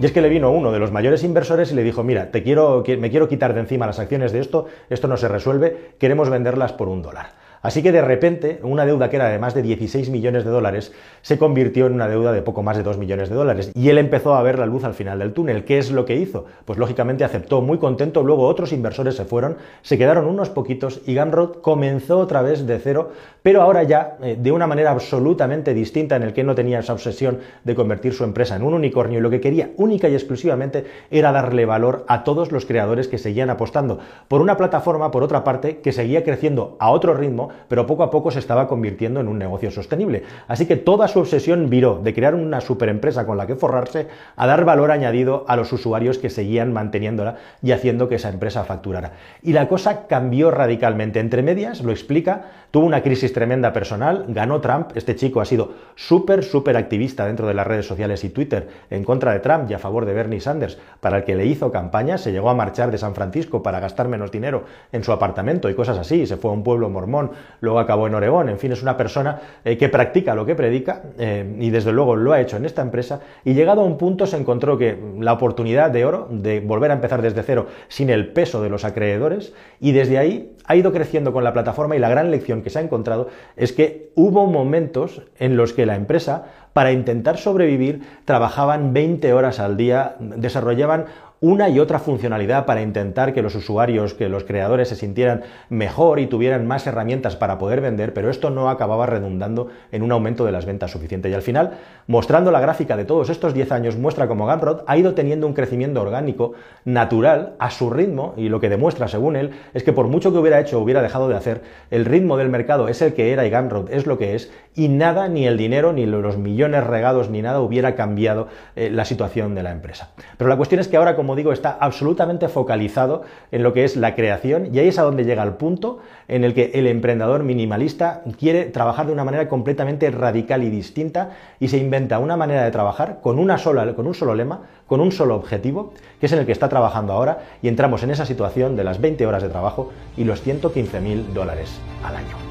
Y 0.00 0.06
es 0.06 0.12
que 0.12 0.20
le 0.20 0.28
vino 0.28 0.52
uno 0.52 0.70
de 0.70 0.78
los 0.78 0.92
mayores 0.92 1.24
inversores 1.24 1.72
y 1.72 1.74
le 1.74 1.82
dijo, 1.82 2.04
mira, 2.04 2.30
te 2.30 2.44
quiero, 2.44 2.84
me 2.98 3.10
quiero 3.10 3.28
quitar 3.28 3.52
de 3.52 3.60
encima 3.60 3.86
las 3.86 3.98
acciones 3.98 4.32
de 4.32 4.38
esto, 4.38 4.66
esto 4.90 5.08
no 5.08 5.16
se 5.16 5.26
resuelve, 5.26 5.94
queremos 5.98 6.30
venderlas 6.30 6.72
por 6.72 6.88
un 6.88 7.02
dólar. 7.02 7.30
Así 7.62 7.82
que 7.82 7.92
de 7.92 8.02
repente, 8.02 8.60
una 8.62 8.86
deuda 8.86 9.10
que 9.10 9.16
era 9.16 9.28
de 9.28 9.38
más 9.38 9.54
de 9.54 9.62
16 9.62 10.10
millones 10.10 10.44
de 10.44 10.50
dólares 10.50 10.92
se 11.22 11.38
convirtió 11.38 11.86
en 11.86 11.94
una 11.94 12.08
deuda 12.08 12.32
de 12.32 12.42
poco 12.42 12.62
más 12.62 12.76
de 12.76 12.82
2 12.82 12.98
millones 12.98 13.28
de 13.28 13.34
dólares. 13.34 13.72
Y 13.74 13.88
él 13.88 13.98
empezó 13.98 14.34
a 14.34 14.42
ver 14.42 14.58
la 14.58 14.66
luz 14.66 14.84
al 14.84 14.94
final 14.94 15.18
del 15.18 15.32
túnel. 15.32 15.64
¿Qué 15.64 15.78
es 15.78 15.90
lo 15.90 16.04
que 16.04 16.16
hizo? 16.16 16.46
Pues 16.64 16.78
lógicamente 16.78 17.24
aceptó 17.24 17.60
muy 17.60 17.78
contento, 17.78 18.22
luego 18.22 18.46
otros 18.46 18.72
inversores 18.72 19.16
se 19.16 19.24
fueron, 19.24 19.56
se 19.82 19.98
quedaron 19.98 20.26
unos 20.26 20.50
poquitos 20.50 21.00
y 21.06 21.16
Gumroad 21.16 21.60
comenzó 21.60 22.18
otra 22.18 22.42
vez 22.42 22.66
de 22.66 22.78
cero, 22.78 23.10
pero 23.42 23.62
ahora 23.62 23.82
ya 23.82 24.16
eh, 24.22 24.36
de 24.38 24.52
una 24.52 24.66
manera 24.66 24.90
absolutamente 24.90 25.74
distinta 25.74 26.16
en 26.16 26.22
el 26.22 26.32
que 26.32 26.44
no 26.44 26.54
tenía 26.54 26.78
esa 26.78 26.92
obsesión 26.92 27.38
de 27.64 27.74
convertir 27.74 28.12
su 28.12 28.24
empresa 28.24 28.56
en 28.56 28.62
un 28.62 28.74
unicornio 28.74 29.18
y 29.18 29.22
lo 29.22 29.30
que 29.30 29.40
quería 29.40 29.70
única 29.76 30.08
y 30.08 30.14
exclusivamente 30.14 30.84
era 31.10 31.32
darle 31.32 31.66
valor 31.66 32.04
a 32.08 32.24
todos 32.24 32.52
los 32.52 32.66
creadores 32.66 33.08
que 33.08 33.18
seguían 33.18 33.50
apostando 33.50 33.98
por 34.28 34.40
una 34.40 34.56
plataforma, 34.56 35.10
por 35.10 35.22
otra 35.22 35.44
parte, 35.44 35.78
que 35.78 35.92
seguía 35.92 36.24
creciendo 36.24 36.76
a 36.78 36.90
otro 36.90 37.14
ritmo 37.14 37.47
pero 37.68 37.86
poco 37.86 38.02
a 38.02 38.10
poco 38.10 38.30
se 38.30 38.38
estaba 38.38 38.68
convirtiendo 38.68 39.20
en 39.20 39.28
un 39.28 39.38
negocio 39.38 39.70
sostenible. 39.70 40.22
Así 40.46 40.66
que 40.66 40.76
toda 40.76 41.08
su 41.08 41.20
obsesión 41.20 41.70
viró 41.70 42.00
de 42.02 42.14
crear 42.14 42.34
una 42.34 42.60
superempresa 42.60 43.26
con 43.26 43.36
la 43.36 43.46
que 43.46 43.56
forrarse 43.56 44.08
a 44.36 44.46
dar 44.46 44.64
valor 44.64 44.90
añadido 44.90 45.44
a 45.48 45.56
los 45.56 45.72
usuarios 45.72 46.18
que 46.18 46.30
seguían 46.30 46.72
manteniéndola 46.72 47.36
y 47.62 47.72
haciendo 47.72 48.08
que 48.08 48.16
esa 48.16 48.28
empresa 48.28 48.64
facturara. 48.64 49.12
Y 49.42 49.52
la 49.52 49.68
cosa 49.68 50.06
cambió 50.06 50.50
radicalmente. 50.50 51.20
Entre 51.20 51.42
medias, 51.42 51.82
lo 51.82 51.92
explica, 51.92 52.46
tuvo 52.70 52.86
una 52.86 53.02
crisis 53.02 53.32
tremenda 53.32 53.72
personal, 53.72 54.26
ganó 54.28 54.60
Trump, 54.60 54.90
este 54.94 55.16
chico 55.16 55.40
ha 55.40 55.44
sido 55.44 55.72
súper, 55.94 56.44
súper 56.44 56.76
activista 56.76 57.26
dentro 57.26 57.46
de 57.46 57.54
las 57.54 57.66
redes 57.66 57.86
sociales 57.86 58.24
y 58.24 58.30
Twitter 58.30 58.68
en 58.90 59.04
contra 59.04 59.32
de 59.32 59.40
Trump 59.40 59.70
y 59.70 59.74
a 59.74 59.78
favor 59.78 60.04
de 60.04 60.12
Bernie 60.12 60.40
Sanders, 60.40 60.78
para 61.00 61.18
el 61.18 61.24
que 61.24 61.34
le 61.34 61.46
hizo 61.46 61.72
campaña, 61.72 62.18
se 62.18 62.32
llegó 62.32 62.50
a 62.50 62.54
marchar 62.54 62.90
de 62.90 62.98
San 62.98 63.14
Francisco 63.14 63.62
para 63.62 63.80
gastar 63.80 64.08
menos 64.08 64.30
dinero 64.30 64.64
en 64.92 65.04
su 65.04 65.12
apartamento 65.12 65.70
y 65.70 65.74
cosas 65.74 65.98
así, 65.98 66.26
se 66.26 66.36
fue 66.36 66.50
a 66.50 66.54
un 66.54 66.62
pueblo 66.62 66.88
mormón 66.88 67.30
luego 67.60 67.78
acabó 67.78 68.06
en 68.06 68.14
Oregón, 68.14 68.48
en 68.48 68.58
fin, 68.58 68.72
es 68.72 68.82
una 68.82 68.96
persona 68.96 69.40
eh, 69.64 69.76
que 69.76 69.88
practica 69.88 70.34
lo 70.34 70.46
que 70.46 70.54
predica 70.54 71.02
eh, 71.18 71.56
y 71.58 71.70
desde 71.70 71.92
luego 71.92 72.16
lo 72.16 72.32
ha 72.32 72.40
hecho 72.40 72.56
en 72.56 72.64
esta 72.64 72.82
empresa. 72.82 73.20
Y 73.44 73.54
llegado 73.54 73.82
a 73.82 73.84
un 73.84 73.98
punto 73.98 74.26
se 74.26 74.36
encontró 74.36 74.78
que 74.78 74.98
la 75.20 75.32
oportunidad 75.32 75.90
de 75.90 76.04
oro 76.04 76.28
de 76.30 76.60
volver 76.60 76.90
a 76.90 76.94
empezar 76.94 77.22
desde 77.22 77.42
cero 77.42 77.66
sin 77.88 78.10
el 78.10 78.32
peso 78.32 78.62
de 78.62 78.70
los 78.70 78.84
acreedores 78.84 79.52
y 79.80 79.92
desde 79.92 80.18
ahí 80.18 80.56
ha 80.66 80.76
ido 80.76 80.92
creciendo 80.92 81.32
con 81.32 81.44
la 81.44 81.52
plataforma 81.52 81.96
y 81.96 81.98
la 81.98 82.08
gran 82.08 82.30
lección 82.30 82.62
que 82.62 82.70
se 82.70 82.78
ha 82.78 82.82
encontrado 82.82 83.28
es 83.56 83.72
que 83.72 84.10
hubo 84.14 84.46
momentos 84.46 85.22
en 85.38 85.56
los 85.56 85.72
que 85.72 85.86
la 85.86 85.96
empresa 85.96 86.46
para 86.72 86.92
intentar 86.92 87.38
sobrevivir 87.38 88.02
trabajaban 88.24 88.92
20 88.92 89.32
horas 89.32 89.58
al 89.58 89.76
día, 89.76 90.16
desarrollaban 90.20 91.06
una 91.40 91.68
y 91.68 91.78
otra 91.78 91.98
funcionalidad 91.98 92.66
para 92.66 92.82
intentar 92.82 93.32
que 93.32 93.42
los 93.42 93.54
usuarios, 93.54 94.14
que 94.14 94.28
los 94.28 94.44
creadores 94.44 94.88
se 94.88 94.96
sintieran 94.96 95.42
mejor 95.68 96.18
y 96.18 96.26
tuvieran 96.26 96.66
más 96.66 96.86
herramientas 96.86 97.36
para 97.36 97.58
poder 97.58 97.80
vender, 97.80 98.12
pero 98.12 98.30
esto 98.30 98.50
no 98.50 98.68
acababa 98.68 99.06
redundando 99.06 99.68
en 99.92 100.02
un 100.02 100.12
aumento 100.12 100.44
de 100.44 100.52
las 100.52 100.66
ventas 100.66 100.90
suficiente. 100.90 101.30
Y 101.30 101.34
al 101.34 101.42
final, 101.42 101.78
mostrando 102.06 102.50
la 102.50 102.60
gráfica 102.60 102.96
de 102.96 103.04
todos 103.04 103.30
estos 103.30 103.54
10 103.54 103.72
años, 103.72 103.96
muestra 103.96 104.28
cómo 104.28 104.46
Gumroad 104.46 104.82
ha 104.86 104.96
ido 104.96 105.14
teniendo 105.14 105.46
un 105.46 105.54
crecimiento 105.54 106.02
orgánico 106.02 106.54
natural 106.84 107.54
a 107.58 107.70
su 107.70 107.90
ritmo 107.90 108.34
y 108.36 108.48
lo 108.48 108.60
que 108.60 108.68
demuestra, 108.68 109.08
según 109.08 109.36
él, 109.36 109.50
es 109.74 109.82
que 109.82 109.92
por 109.92 110.08
mucho 110.08 110.32
que 110.32 110.38
hubiera 110.38 110.60
hecho 110.60 110.78
o 110.78 110.82
hubiera 110.82 111.02
dejado 111.02 111.28
de 111.28 111.36
hacer, 111.36 111.62
el 111.90 112.04
ritmo 112.04 112.36
del 112.36 112.48
mercado 112.48 112.88
es 112.88 113.02
el 113.02 113.14
que 113.14 113.32
era 113.32 113.46
y 113.46 113.50
Gumroad 113.50 113.92
es 113.92 114.06
lo 114.06 114.18
que 114.18 114.34
es 114.34 114.50
y 114.74 114.88
nada, 114.88 115.28
ni 115.28 115.46
el 115.46 115.56
dinero, 115.56 115.92
ni 115.92 116.06
los 116.06 116.38
millones 116.38 116.86
regados, 116.86 117.30
ni 117.30 117.42
nada 117.42 117.60
hubiera 117.60 117.96
cambiado 117.96 118.46
eh, 118.76 118.90
la 118.90 119.04
situación 119.04 119.56
de 119.56 119.64
la 119.64 119.72
empresa. 119.72 120.10
Pero 120.36 120.48
la 120.48 120.56
cuestión 120.56 120.80
es 120.80 120.86
que 120.86 120.96
ahora, 120.96 121.16
como 121.16 121.27
como 121.28 121.36
digo, 121.36 121.52
está 121.52 121.76
absolutamente 121.78 122.48
focalizado 122.48 123.20
en 123.52 123.62
lo 123.62 123.74
que 123.74 123.84
es 123.84 123.96
la 123.96 124.14
creación 124.14 124.74
y 124.74 124.78
ahí 124.78 124.88
es 124.88 124.98
a 124.98 125.02
donde 125.02 125.26
llega 125.26 125.42
el 125.42 125.52
punto 125.52 125.98
en 126.26 126.42
el 126.42 126.54
que 126.54 126.70
el 126.72 126.86
emprendedor 126.86 127.42
minimalista 127.42 128.22
quiere 128.38 128.64
trabajar 128.64 129.08
de 129.08 129.12
una 129.12 129.24
manera 129.24 129.46
completamente 129.46 130.10
radical 130.10 130.64
y 130.64 130.70
distinta 130.70 131.32
y 131.60 131.68
se 131.68 131.76
inventa 131.76 132.18
una 132.18 132.38
manera 132.38 132.64
de 132.64 132.70
trabajar 132.70 133.18
con, 133.20 133.38
una 133.38 133.58
sola, 133.58 133.94
con 133.94 134.06
un 134.06 134.14
solo 134.14 134.34
lema, 134.34 134.62
con 134.86 135.02
un 135.02 135.12
solo 135.12 135.36
objetivo, 135.36 135.92
que 136.18 136.24
es 136.24 136.32
en 136.32 136.38
el 136.38 136.46
que 136.46 136.52
está 136.52 136.70
trabajando 136.70 137.12
ahora 137.12 137.40
y 137.60 137.68
entramos 137.68 138.02
en 138.04 138.10
esa 138.10 138.24
situación 138.24 138.74
de 138.74 138.84
las 138.84 138.98
20 138.98 139.26
horas 139.26 139.42
de 139.42 139.50
trabajo 139.50 139.90
y 140.16 140.24
los 140.24 140.40
115 140.40 141.02
mil 141.02 141.34
dólares 141.34 141.78
al 142.02 142.16
año. 142.16 142.47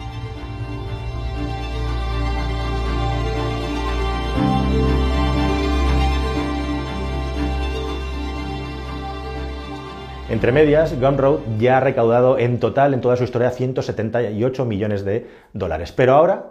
Entre 10.30 10.52
medias, 10.52 11.00
Gumroad 11.00 11.40
ya 11.58 11.78
ha 11.78 11.80
recaudado 11.80 12.38
en 12.38 12.60
total, 12.60 12.94
en 12.94 13.00
toda 13.00 13.16
su 13.16 13.24
historia, 13.24 13.50
178 13.50 14.66
millones 14.66 15.06
de 15.06 15.26
dólares. 15.54 15.94
Pero 15.94 16.16
ahora, 16.16 16.48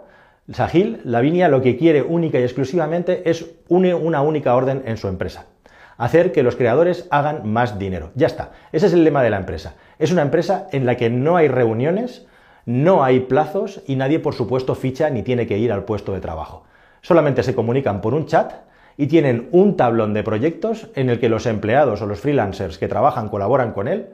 Sahil 0.51 0.99
Lavinia 1.03 1.47
lo 1.47 1.61
que 1.61 1.77
quiere 1.77 2.01
única 2.01 2.39
y 2.39 2.43
exclusivamente 2.43 3.29
es 3.29 3.45
una 3.67 4.21
única 4.21 4.55
orden 4.55 4.81
en 4.87 4.97
su 4.97 5.07
empresa. 5.07 5.45
Hacer 5.97 6.31
que 6.31 6.41
los 6.41 6.55
creadores 6.55 7.07
hagan 7.11 7.47
más 7.47 7.77
dinero. 7.77 8.09
Ya 8.15 8.25
está. 8.25 8.51
Ese 8.71 8.87
es 8.87 8.93
el 8.93 9.03
lema 9.03 9.21
de 9.21 9.29
la 9.29 9.37
empresa. 9.37 9.75
Es 9.99 10.11
una 10.11 10.23
empresa 10.23 10.67
en 10.71 10.87
la 10.87 10.97
que 10.97 11.11
no 11.11 11.37
hay 11.37 11.47
reuniones, 11.47 12.25
no 12.65 13.03
hay 13.03 13.19
plazos 13.19 13.83
y 13.85 13.95
nadie, 13.95 14.19
por 14.19 14.33
supuesto, 14.33 14.73
ficha 14.73 15.11
ni 15.11 15.21
tiene 15.21 15.45
que 15.45 15.59
ir 15.59 15.71
al 15.71 15.85
puesto 15.85 16.13
de 16.13 16.19
trabajo. 16.19 16.63
Solamente 17.01 17.43
se 17.43 17.53
comunican 17.53 18.01
por 18.01 18.15
un 18.15 18.25
chat 18.25 18.53
y 18.97 19.07
tienen 19.07 19.47
un 19.51 19.77
tablón 19.77 20.13
de 20.13 20.23
proyectos 20.23 20.89
en 20.95 21.09
el 21.09 21.19
que 21.19 21.29
los 21.29 21.45
empleados 21.45 22.01
o 22.01 22.07
los 22.07 22.19
freelancers 22.19 22.77
que 22.77 22.87
trabajan, 22.87 23.29
colaboran 23.29 23.71
con 23.71 23.87
él, 23.87 24.07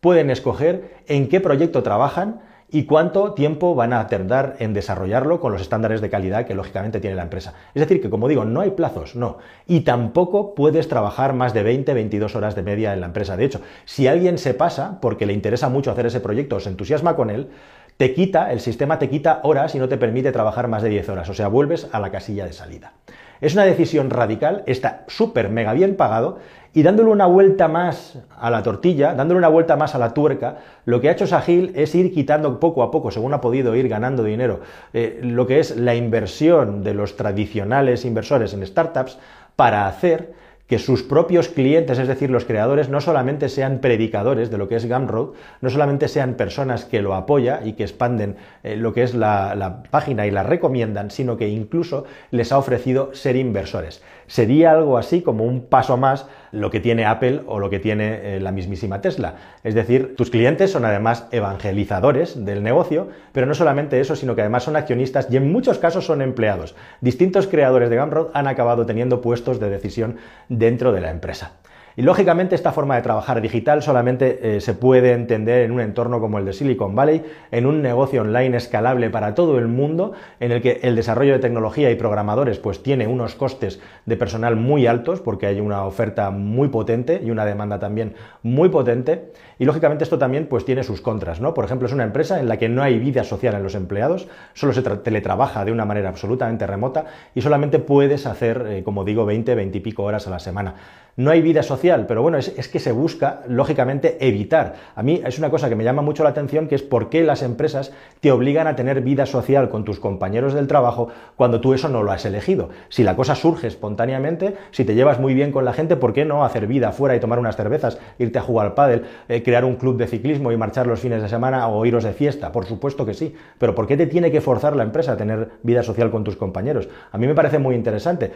pueden 0.00 0.28
escoger 0.28 0.96
en 1.06 1.28
qué 1.28 1.40
proyecto 1.40 1.82
trabajan 1.82 2.40
y 2.70 2.86
cuánto 2.86 3.34
tiempo 3.34 3.76
van 3.76 3.92
a 3.92 4.06
tardar 4.08 4.56
en 4.58 4.74
desarrollarlo 4.74 5.38
con 5.38 5.52
los 5.52 5.60
estándares 5.60 6.00
de 6.00 6.10
calidad 6.10 6.44
que 6.44 6.54
lógicamente 6.54 6.98
tiene 6.98 7.14
la 7.14 7.22
empresa. 7.22 7.54
Es 7.72 7.80
decir, 7.80 8.02
que 8.02 8.10
como 8.10 8.26
digo, 8.26 8.44
no 8.44 8.60
hay 8.62 8.72
plazos, 8.72 9.14
no. 9.14 9.38
Y 9.68 9.82
tampoco 9.82 10.56
puedes 10.56 10.88
trabajar 10.88 11.34
más 11.34 11.54
de 11.54 11.62
20, 11.62 11.94
22 11.94 12.34
horas 12.34 12.56
de 12.56 12.62
media 12.62 12.92
en 12.92 13.00
la 13.00 13.06
empresa. 13.06 13.36
De 13.36 13.44
hecho, 13.44 13.60
si 13.84 14.08
alguien 14.08 14.38
se 14.38 14.54
pasa 14.54 14.98
porque 15.00 15.24
le 15.24 15.32
interesa 15.32 15.68
mucho 15.68 15.92
hacer 15.92 16.06
ese 16.06 16.18
proyecto 16.18 16.56
o 16.56 16.60
se 16.60 16.70
entusiasma 16.70 17.14
con 17.14 17.30
él, 17.30 17.50
te 17.96 18.12
quita, 18.12 18.50
el 18.50 18.58
sistema 18.58 18.98
te 18.98 19.08
quita 19.08 19.38
horas 19.44 19.74
y 19.76 19.78
no 19.78 19.88
te 19.88 19.96
permite 19.96 20.32
trabajar 20.32 20.66
más 20.66 20.82
de 20.82 20.88
10 20.88 21.08
horas. 21.10 21.28
O 21.28 21.34
sea, 21.34 21.46
vuelves 21.46 21.86
a 21.92 22.00
la 22.00 22.10
casilla 22.10 22.44
de 22.44 22.52
salida. 22.52 22.94
Es 23.40 23.54
una 23.54 23.64
decisión 23.64 24.10
radical, 24.10 24.62
está 24.66 25.04
súper 25.08 25.48
mega 25.48 25.72
bien 25.72 25.96
pagado 25.96 26.38
y 26.72 26.82
dándole 26.82 27.10
una 27.10 27.26
vuelta 27.26 27.68
más 27.68 28.18
a 28.36 28.50
la 28.50 28.62
tortilla, 28.62 29.14
dándole 29.14 29.38
una 29.38 29.48
vuelta 29.48 29.76
más 29.76 29.94
a 29.94 29.98
la 29.98 30.12
tuerca, 30.12 30.58
lo 30.84 31.00
que 31.00 31.08
ha 31.08 31.12
hecho 31.12 31.26
Sahil 31.26 31.72
es 31.76 31.94
ir 31.94 32.12
quitando 32.12 32.58
poco 32.58 32.82
a 32.82 32.90
poco, 32.90 33.12
según 33.12 33.32
ha 33.32 33.40
podido 33.40 33.76
ir 33.76 33.88
ganando 33.88 34.24
dinero, 34.24 34.60
eh, 34.92 35.20
lo 35.22 35.46
que 35.46 35.60
es 35.60 35.76
la 35.76 35.94
inversión 35.94 36.82
de 36.82 36.94
los 36.94 37.16
tradicionales 37.16 38.04
inversores 38.04 38.54
en 38.54 38.66
startups 38.66 39.18
para 39.54 39.86
hacer 39.86 40.32
que 40.66 40.78
sus 40.78 41.02
propios 41.02 41.48
clientes, 41.48 41.98
es 41.98 42.08
decir, 42.08 42.30
los 42.30 42.46
creadores, 42.46 42.88
no 42.88 43.00
solamente 43.00 43.48
sean 43.48 43.80
predicadores 43.80 44.50
de 44.50 44.58
lo 44.58 44.66
que 44.66 44.76
es 44.76 44.88
Gumroad, 44.88 45.34
no 45.60 45.70
solamente 45.70 46.08
sean 46.08 46.34
personas 46.34 46.86
que 46.86 47.02
lo 47.02 47.14
apoyan 47.14 47.66
y 47.66 47.74
que 47.74 47.82
expanden 47.82 48.36
eh, 48.62 48.76
lo 48.76 48.94
que 48.94 49.02
es 49.02 49.14
la, 49.14 49.54
la 49.54 49.82
página 49.82 50.26
y 50.26 50.30
la 50.30 50.42
recomiendan, 50.42 51.10
sino 51.10 51.36
que 51.36 51.48
incluso 51.48 52.04
les 52.30 52.50
ha 52.50 52.58
ofrecido 52.58 53.14
ser 53.14 53.36
inversores. 53.36 54.02
Sería 54.26 54.72
algo 54.72 54.96
así 54.96 55.20
como 55.20 55.44
un 55.44 55.66
paso 55.66 55.96
más 55.96 56.26
lo 56.54 56.70
que 56.70 56.80
tiene 56.80 57.04
Apple 57.04 57.42
o 57.46 57.58
lo 57.58 57.68
que 57.68 57.80
tiene 57.80 58.36
eh, 58.36 58.40
la 58.40 58.52
mismísima 58.52 59.00
Tesla. 59.00 59.34
Es 59.64 59.74
decir, 59.74 60.14
tus 60.16 60.30
clientes 60.30 60.70
son 60.70 60.84
además 60.84 61.26
evangelizadores 61.32 62.44
del 62.44 62.62
negocio, 62.62 63.08
pero 63.32 63.46
no 63.46 63.54
solamente 63.54 64.00
eso, 64.00 64.14
sino 64.14 64.34
que 64.34 64.42
además 64.42 64.62
son 64.62 64.76
accionistas 64.76 65.26
y 65.30 65.36
en 65.36 65.50
muchos 65.50 65.78
casos 65.78 66.06
son 66.06 66.22
empleados. 66.22 66.76
Distintos 67.00 67.48
creadores 67.48 67.90
de 67.90 67.98
Gumroad 67.98 68.28
han 68.34 68.46
acabado 68.46 68.86
teniendo 68.86 69.20
puestos 69.20 69.58
de 69.58 69.68
decisión 69.68 70.16
dentro 70.58 70.92
de 70.92 71.00
la 71.00 71.10
empresa. 71.10 71.52
Y 71.96 72.02
lógicamente 72.02 72.54
esta 72.54 72.72
forma 72.72 72.96
de 72.96 73.02
trabajar 73.02 73.40
digital 73.40 73.82
solamente 73.82 74.56
eh, 74.56 74.60
se 74.60 74.74
puede 74.74 75.12
entender 75.12 75.62
en 75.62 75.70
un 75.70 75.80
entorno 75.80 76.20
como 76.20 76.38
el 76.38 76.44
de 76.44 76.52
Silicon 76.52 76.96
Valley, 76.96 77.22
en 77.52 77.66
un 77.66 77.82
negocio 77.82 78.22
online 78.22 78.56
escalable 78.56 79.10
para 79.10 79.34
todo 79.34 79.58
el 79.58 79.68
mundo, 79.68 80.12
en 80.40 80.50
el 80.50 80.60
que 80.60 80.80
el 80.82 80.96
desarrollo 80.96 81.34
de 81.34 81.38
tecnología 81.38 81.90
y 81.90 81.94
programadores 81.94 82.58
pues 82.58 82.82
tiene 82.82 83.06
unos 83.06 83.36
costes 83.36 83.80
de 84.06 84.16
personal 84.16 84.56
muy 84.56 84.86
altos 84.86 85.20
porque 85.20 85.46
hay 85.46 85.60
una 85.60 85.84
oferta 85.84 86.30
muy 86.30 86.68
potente 86.68 87.20
y 87.24 87.30
una 87.30 87.44
demanda 87.44 87.78
también 87.78 88.14
muy 88.42 88.70
potente. 88.70 89.32
Y 89.60 89.64
lógicamente 89.64 90.02
esto 90.02 90.18
también 90.18 90.46
pues 90.46 90.64
tiene 90.64 90.82
sus 90.82 91.00
contras, 91.00 91.40
¿no? 91.40 91.54
Por 91.54 91.64
ejemplo, 91.64 91.86
es 91.86 91.92
una 91.92 92.04
empresa 92.04 92.40
en 92.40 92.48
la 92.48 92.56
que 92.56 92.68
no 92.68 92.82
hay 92.82 92.98
vida 92.98 93.22
social 93.22 93.54
en 93.54 93.62
los 93.62 93.76
empleados, 93.76 94.26
solo 94.52 94.72
se 94.72 94.82
teletrabaja 94.82 95.64
de 95.64 95.70
una 95.70 95.84
manera 95.84 96.08
absolutamente 96.08 96.66
remota 96.66 97.04
y 97.34 97.40
solamente 97.40 97.78
puedes 97.78 98.26
hacer, 98.26 98.66
eh, 98.68 98.82
como 98.82 99.04
digo, 99.04 99.24
20, 99.26 99.54
20 99.54 99.78
y 99.78 99.80
pico 99.80 100.02
horas 100.02 100.26
a 100.26 100.30
la 100.30 100.40
semana. 100.40 100.74
No 101.16 101.30
hay 101.30 101.42
vida 101.42 101.62
social, 101.62 102.06
pero 102.08 102.22
bueno, 102.22 102.38
es, 102.38 102.68
que 102.68 102.80
se 102.80 102.90
busca, 102.90 103.42
lógicamente, 103.46 104.16
evitar. 104.26 104.74
A 104.96 105.02
mí 105.04 105.22
es 105.24 105.38
una 105.38 105.48
cosa 105.48 105.68
que 105.68 105.76
me 105.76 105.84
llama 105.84 106.02
mucho 106.02 106.24
la 106.24 106.30
atención, 106.30 106.66
que 106.66 106.74
es 106.74 106.82
por 106.82 107.08
qué 107.08 107.22
las 107.22 107.42
empresas 107.42 107.92
te 108.18 108.32
obligan 108.32 108.66
a 108.66 108.74
tener 108.74 109.00
vida 109.00 109.24
social 109.24 109.68
con 109.68 109.84
tus 109.84 110.00
compañeros 110.00 110.54
del 110.54 110.66
trabajo 110.66 111.10
cuando 111.36 111.60
tú 111.60 111.72
eso 111.72 111.88
no 111.88 112.02
lo 112.02 112.10
has 112.10 112.24
elegido. 112.24 112.70
Si 112.88 113.04
la 113.04 113.14
cosa 113.14 113.36
surge 113.36 113.68
espontáneamente, 113.68 114.56
si 114.72 114.84
te 114.84 114.96
llevas 114.96 115.20
muy 115.20 115.34
bien 115.34 115.52
con 115.52 115.64
la 115.64 115.72
gente, 115.72 115.94
¿por 115.94 116.12
qué 116.12 116.24
no 116.24 116.44
hacer 116.44 116.66
vida 116.66 116.90
fuera 116.90 117.14
y 117.14 117.20
tomar 117.20 117.38
unas 117.38 117.54
cervezas, 117.54 117.98
irte 118.18 118.40
a 118.40 118.42
jugar 118.42 118.66
al 118.66 118.74
pádel, 118.74 119.04
eh, 119.28 119.44
crear 119.44 119.64
un 119.64 119.76
club 119.76 119.96
de 119.96 120.08
ciclismo 120.08 120.50
y 120.50 120.56
marchar 120.56 120.88
los 120.88 120.98
fines 120.98 121.22
de 121.22 121.28
semana 121.28 121.68
o 121.68 121.86
iros 121.86 122.02
de 122.02 122.12
fiesta? 122.12 122.50
Por 122.50 122.66
supuesto 122.66 123.06
que 123.06 123.14
sí, 123.14 123.36
pero 123.58 123.76
¿por 123.76 123.86
qué 123.86 123.96
te 123.96 124.08
tiene 124.08 124.32
que 124.32 124.40
forzar 124.40 124.74
la 124.74 124.82
empresa 124.82 125.12
a 125.12 125.16
tener 125.16 125.50
vida 125.62 125.84
social 125.84 126.10
con 126.10 126.24
tus 126.24 126.34
compañeros? 126.34 126.88
A 127.12 127.18
mí 127.18 127.28
me 127.28 127.36
parece 127.36 127.60
muy 127.60 127.76
interesante. 127.76 128.32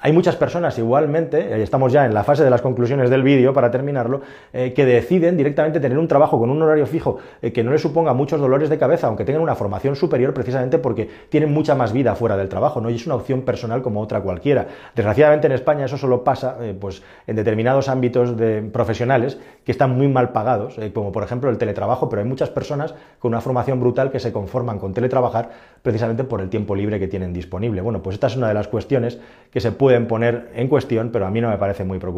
Hay 0.00 0.14
muchas 0.14 0.36
personas 0.36 0.78
igualmente, 0.78 1.38
eh, 1.38 1.62
estamos 1.62 1.92
ya 1.92 2.06
en 2.06 2.14
la 2.14 2.21
fase 2.22 2.44
de 2.44 2.50
las 2.50 2.62
conclusiones 2.62 3.10
del 3.10 3.22
vídeo, 3.22 3.52
para 3.52 3.70
terminarlo, 3.70 4.20
eh, 4.52 4.72
que 4.72 4.84
deciden 4.84 5.36
directamente 5.36 5.80
tener 5.80 5.98
un 5.98 6.08
trabajo 6.08 6.38
con 6.38 6.50
un 6.50 6.62
horario 6.62 6.86
fijo 6.86 7.18
eh, 7.40 7.52
que 7.52 7.62
no 7.62 7.72
les 7.72 7.80
suponga 7.80 8.12
muchos 8.14 8.40
dolores 8.40 8.68
de 8.68 8.78
cabeza, 8.78 9.06
aunque 9.06 9.24
tengan 9.24 9.42
una 9.42 9.54
formación 9.54 9.96
superior, 9.96 10.32
precisamente 10.34 10.78
porque 10.78 11.08
tienen 11.28 11.52
mucha 11.52 11.74
más 11.74 11.92
vida 11.92 12.14
fuera 12.14 12.36
del 12.36 12.48
trabajo, 12.48 12.80
¿no? 12.80 12.90
Y 12.90 12.96
es 12.96 13.06
una 13.06 13.16
opción 13.16 13.42
personal 13.42 13.82
como 13.82 14.00
otra 14.00 14.20
cualquiera. 14.20 14.66
Desgraciadamente 14.94 15.46
en 15.46 15.52
España 15.52 15.84
eso 15.84 15.96
solo 15.96 16.24
pasa 16.24 16.56
eh, 16.60 16.76
pues, 16.78 17.02
en 17.26 17.36
determinados 17.36 17.88
ámbitos 17.88 18.36
de 18.36 18.62
profesionales 18.62 19.38
que 19.64 19.72
están 19.72 19.96
muy 19.96 20.08
mal 20.08 20.30
pagados, 20.30 20.76
como 20.92 21.12
por 21.12 21.22
ejemplo 21.22 21.50
el 21.50 21.58
teletrabajo, 21.58 22.08
pero 22.08 22.22
hay 22.22 22.28
muchas 22.28 22.50
personas 22.50 22.94
con 23.18 23.30
una 23.30 23.40
formación 23.40 23.78
brutal 23.80 24.10
que 24.10 24.18
se 24.18 24.32
conforman 24.32 24.78
con 24.78 24.92
teletrabajar 24.92 25.50
precisamente 25.82 26.24
por 26.24 26.40
el 26.40 26.48
tiempo 26.48 26.74
libre 26.74 26.98
que 26.98 27.08
tienen 27.08 27.32
disponible. 27.32 27.80
Bueno, 27.80 28.02
pues 28.02 28.14
esta 28.14 28.26
es 28.26 28.36
una 28.36 28.48
de 28.48 28.54
las 28.54 28.68
cuestiones 28.68 29.18
que 29.50 29.60
se 29.60 29.72
pueden 29.72 30.06
poner 30.06 30.50
en 30.54 30.68
cuestión, 30.68 31.10
pero 31.12 31.26
a 31.26 31.30
mí 31.30 31.40
no 31.40 31.48
me 31.48 31.58
parece 31.58 31.84
muy 31.84 31.98
preocupante 31.98 32.11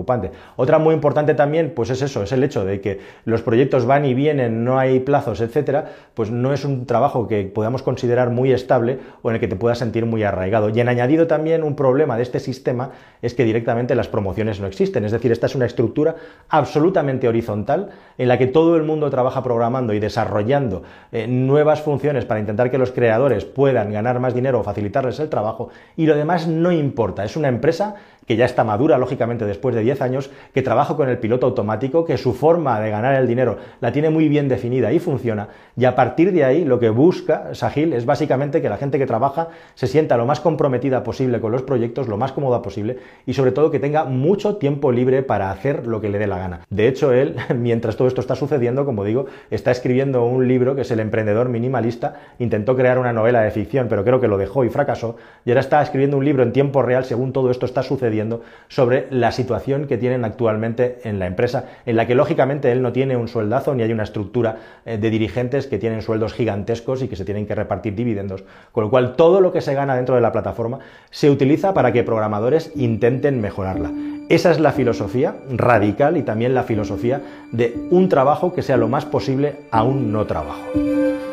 otra 0.57 0.79
muy 0.79 0.95
importante 0.95 1.35
también, 1.35 1.73
pues 1.75 1.91
es 1.91 2.03
eso, 2.03 2.23
es 2.23 2.33
el 2.33 2.43
hecho 2.43 2.65
de 2.65 2.81
que 2.81 3.01
los 3.25 3.43
proyectos 3.43 3.87
van 3.87 4.05
y 4.05 4.15
vienen, 4.15 4.65
no 4.65 4.79
hay 4.79 5.01
plazos, 5.01 5.41
etcétera, 5.41 5.93
pues 6.15 6.31
no 6.31 6.53
es 6.53 6.65
un 6.65 6.87
trabajo 6.87 7.29
que 7.29 7.45
podamos 7.45 7.83
considerar 7.83 8.31
muy 8.31 8.53
estable 8.53 8.99
o 9.23 9.31
en 9.31 9.37
el 9.37 9.41
que 9.41 9.49
te 9.49 9.57
puedas 9.57 9.79
sentir 9.79 10.07
muy 10.07 10.23
arraigado. 10.23 10.71
Y 10.71 10.81
en 10.81 10.89
añadido 10.89 11.27
también 11.27 11.63
un 11.63 11.77
problema 11.77 12.17
de 12.17 12.23
este 12.23 12.41
sistema 12.41 12.91
es 13.23 13.35
que 13.35 13.45
directamente 13.45 13.95
las 13.95 14.09
promociones 14.09 14.61
no 14.61 14.67
existen, 14.67 15.05
es 15.05 15.13
decir, 15.13 15.33
esta 15.33 15.47
es 15.47 15.55
una 15.55 15.67
estructura 15.67 16.17
absolutamente 16.49 17.29
horizontal 17.29 17.91
en 18.19 18.29
la 18.29 18.39
que 18.39 18.47
todo 18.47 18.77
el 18.77 18.83
mundo 18.83 19.11
trabaja 19.11 19.43
programando 19.43 19.93
y 19.93 20.01
desarrollando 20.01 20.83
eh, 21.13 21.27
nuevas 21.27 21.83
funciones 21.83 22.25
para 22.25 22.41
intentar 22.41 22.71
que 22.71 22.79
los 22.79 22.93
creadores 22.93 23.45
puedan 23.45 23.93
ganar 23.93 24.21
más 24.21 24.35
dinero 24.35 24.61
o 24.61 24.63
facilitarles 24.63 25.19
el 25.21 25.29
trabajo. 25.29 25.71
Y 25.97 26.07
lo 26.07 26.17
demás 26.17 26.47
no 26.47 26.73
importa, 26.73 27.25
es 27.25 27.37
una 27.37 27.49
empresa 27.49 27.97
que 28.27 28.37
ya 28.37 28.47
está 28.47 28.65
madura, 28.65 28.99
lógicamente, 28.99 29.45
después 29.45 29.75
de 29.75 29.84
10 29.85 30.03
años, 30.03 30.31
que 30.53 30.63
trabaja 30.63 30.97
con 30.97 31.09
el 31.09 31.19
piloto 31.19 31.47
automático, 31.47 32.05
que 32.05 32.19
su 32.19 32.35
forma 32.35 32.81
de 32.81 32.91
ganar 32.91 33.15
el 33.15 33.29
dinero 33.29 33.59
la 33.81 33.93
tiene 33.93 34.11
muy 34.11 34.29
bien 34.29 34.49
definida 34.49 34.93
y 34.93 34.99
funciona, 34.99 35.49
y 35.77 35.85
a 35.85 35.95
partir 35.95 36.33
de 36.33 36.45
ahí 36.45 36.65
lo 36.65 36.79
que 36.79 36.91
busca 36.91 37.55
Sahil 37.55 37.93
es 37.93 38.07
básicamente 38.07 38.63
que 38.63 38.69
la 38.69 38.77
gente 38.77 38.99
que 38.99 39.07
trabaja 39.07 39.49
se 39.75 39.87
sienta 39.87 40.17
lo 40.17 40.27
más 40.27 40.41
comprometida 40.41 41.03
posible 41.03 41.41
con 41.41 41.53
los 41.53 41.63
proyectos, 41.63 42.09
lo 42.09 42.17
más 42.17 42.33
cómoda 42.33 42.63
posible, 42.63 42.99
y 43.27 43.35
sobre 43.35 43.53
todo 43.53 43.71
que 43.71 43.81
tenga 43.81 44.05
mucho 44.05 44.57
tiempo 44.57 44.93
libre 44.93 45.23
para 45.23 45.51
hacer 45.51 45.87
lo 45.87 46.01
que 46.01 46.09
le 46.09 46.19
dé 46.19 46.27
la 46.27 46.39
gana. 46.39 46.61
De 46.71 46.89
hecho, 46.89 47.13
él, 47.13 47.37
mientras 47.57 47.97
todo 47.97 48.09
esto 48.09 48.21
está 48.21 48.37
sucediendo, 48.37 48.85
como 48.85 49.05
digo, 49.05 49.27
está 49.51 49.71
escribiendo 49.71 50.25
un 50.25 50.49
libro 50.49 50.75
que 50.75 50.83
es 50.83 50.91
El 50.91 51.01
emprendedor 51.01 51.49
minimalista, 51.49 52.15
intentó 52.39 52.77
crear 52.77 52.99
una 52.99 53.13
novela 53.13 53.43
de 53.43 53.51
ficción, 53.51 53.89
pero 53.89 54.05
creo 54.05 54.21
que 54.21 54.29
lo 54.29 54.39
dejó 54.39 54.65
y 54.65 54.71
fracasó, 54.71 55.17
y 55.45 55.51
ahora 55.51 55.61
está 55.61 55.83
escribiendo 55.83 56.17
un 56.17 56.25
libro 56.25 56.43
en 56.43 56.53
tiempo 56.53 56.83
real 56.83 57.05
según 57.05 57.33
todo 57.33 57.51
esto 57.51 57.67
está 57.67 57.83
sucediendo 57.83 58.43
sobre 58.69 59.07
la 59.11 59.33
situación 59.33 59.74
que 59.83 59.99
tienen 59.99 60.25
actualmente 60.25 61.01
en 61.05 61.19
la 61.19 61.27
empresa, 61.27 61.67
en 61.85 61.97
la 61.97 62.07
que 62.07 62.15
lógicamente 62.15 62.73
él 62.73 62.83
no 62.83 62.93
tiene 62.93 63.17
un 63.17 63.29
sueldazo 63.29 63.75
ni 63.75 63.83
hay 63.83 63.93
una 63.93 64.05
estructura 64.05 64.57
eh, 64.87 64.97
de 64.97 65.11
dirigentes 65.11 65.67
que 65.67 65.79
tienen 65.79 66.03
sueldos 66.03 66.33
gigantescos 66.33 67.03
y 67.03 67.09
que 67.09 67.17
se 67.17 67.25
tienen 67.25 67.47
que 67.47 67.55
repartir 67.55 67.95
dividendos, 67.95 68.45
con 68.73 68.85
lo 68.85 68.91
cual 68.91 69.17
todo 69.17 69.41
lo 69.41 69.53
que 69.53 69.61
se 69.61 69.75
gana 69.75 69.97
dentro 69.97 70.15
de 70.15 70.21
la 70.21 70.33
plataforma 70.33 70.79
se 71.11 71.31
utiliza 71.31 71.75
para 71.75 71.93
que 71.93 72.05
programadores 72.05 72.73
intenten 72.77 73.41
mejorarla. 73.41 73.91
Esa 74.29 74.51
es 74.51 74.61
la 74.61 74.73
filosofía 74.73 75.37
radical 75.51 76.17
y 76.17 76.23
también 76.23 76.55
la 76.55 76.63
filosofía 76.63 77.21
de 77.53 77.77
un 77.91 78.09
trabajo 78.09 78.55
que 78.55 78.63
sea 78.63 78.79
lo 78.79 78.89
más 78.89 79.05
posible 79.05 79.57
a 79.71 79.83
un 79.83 80.13
no 80.13 80.27
trabajo. 80.27 81.24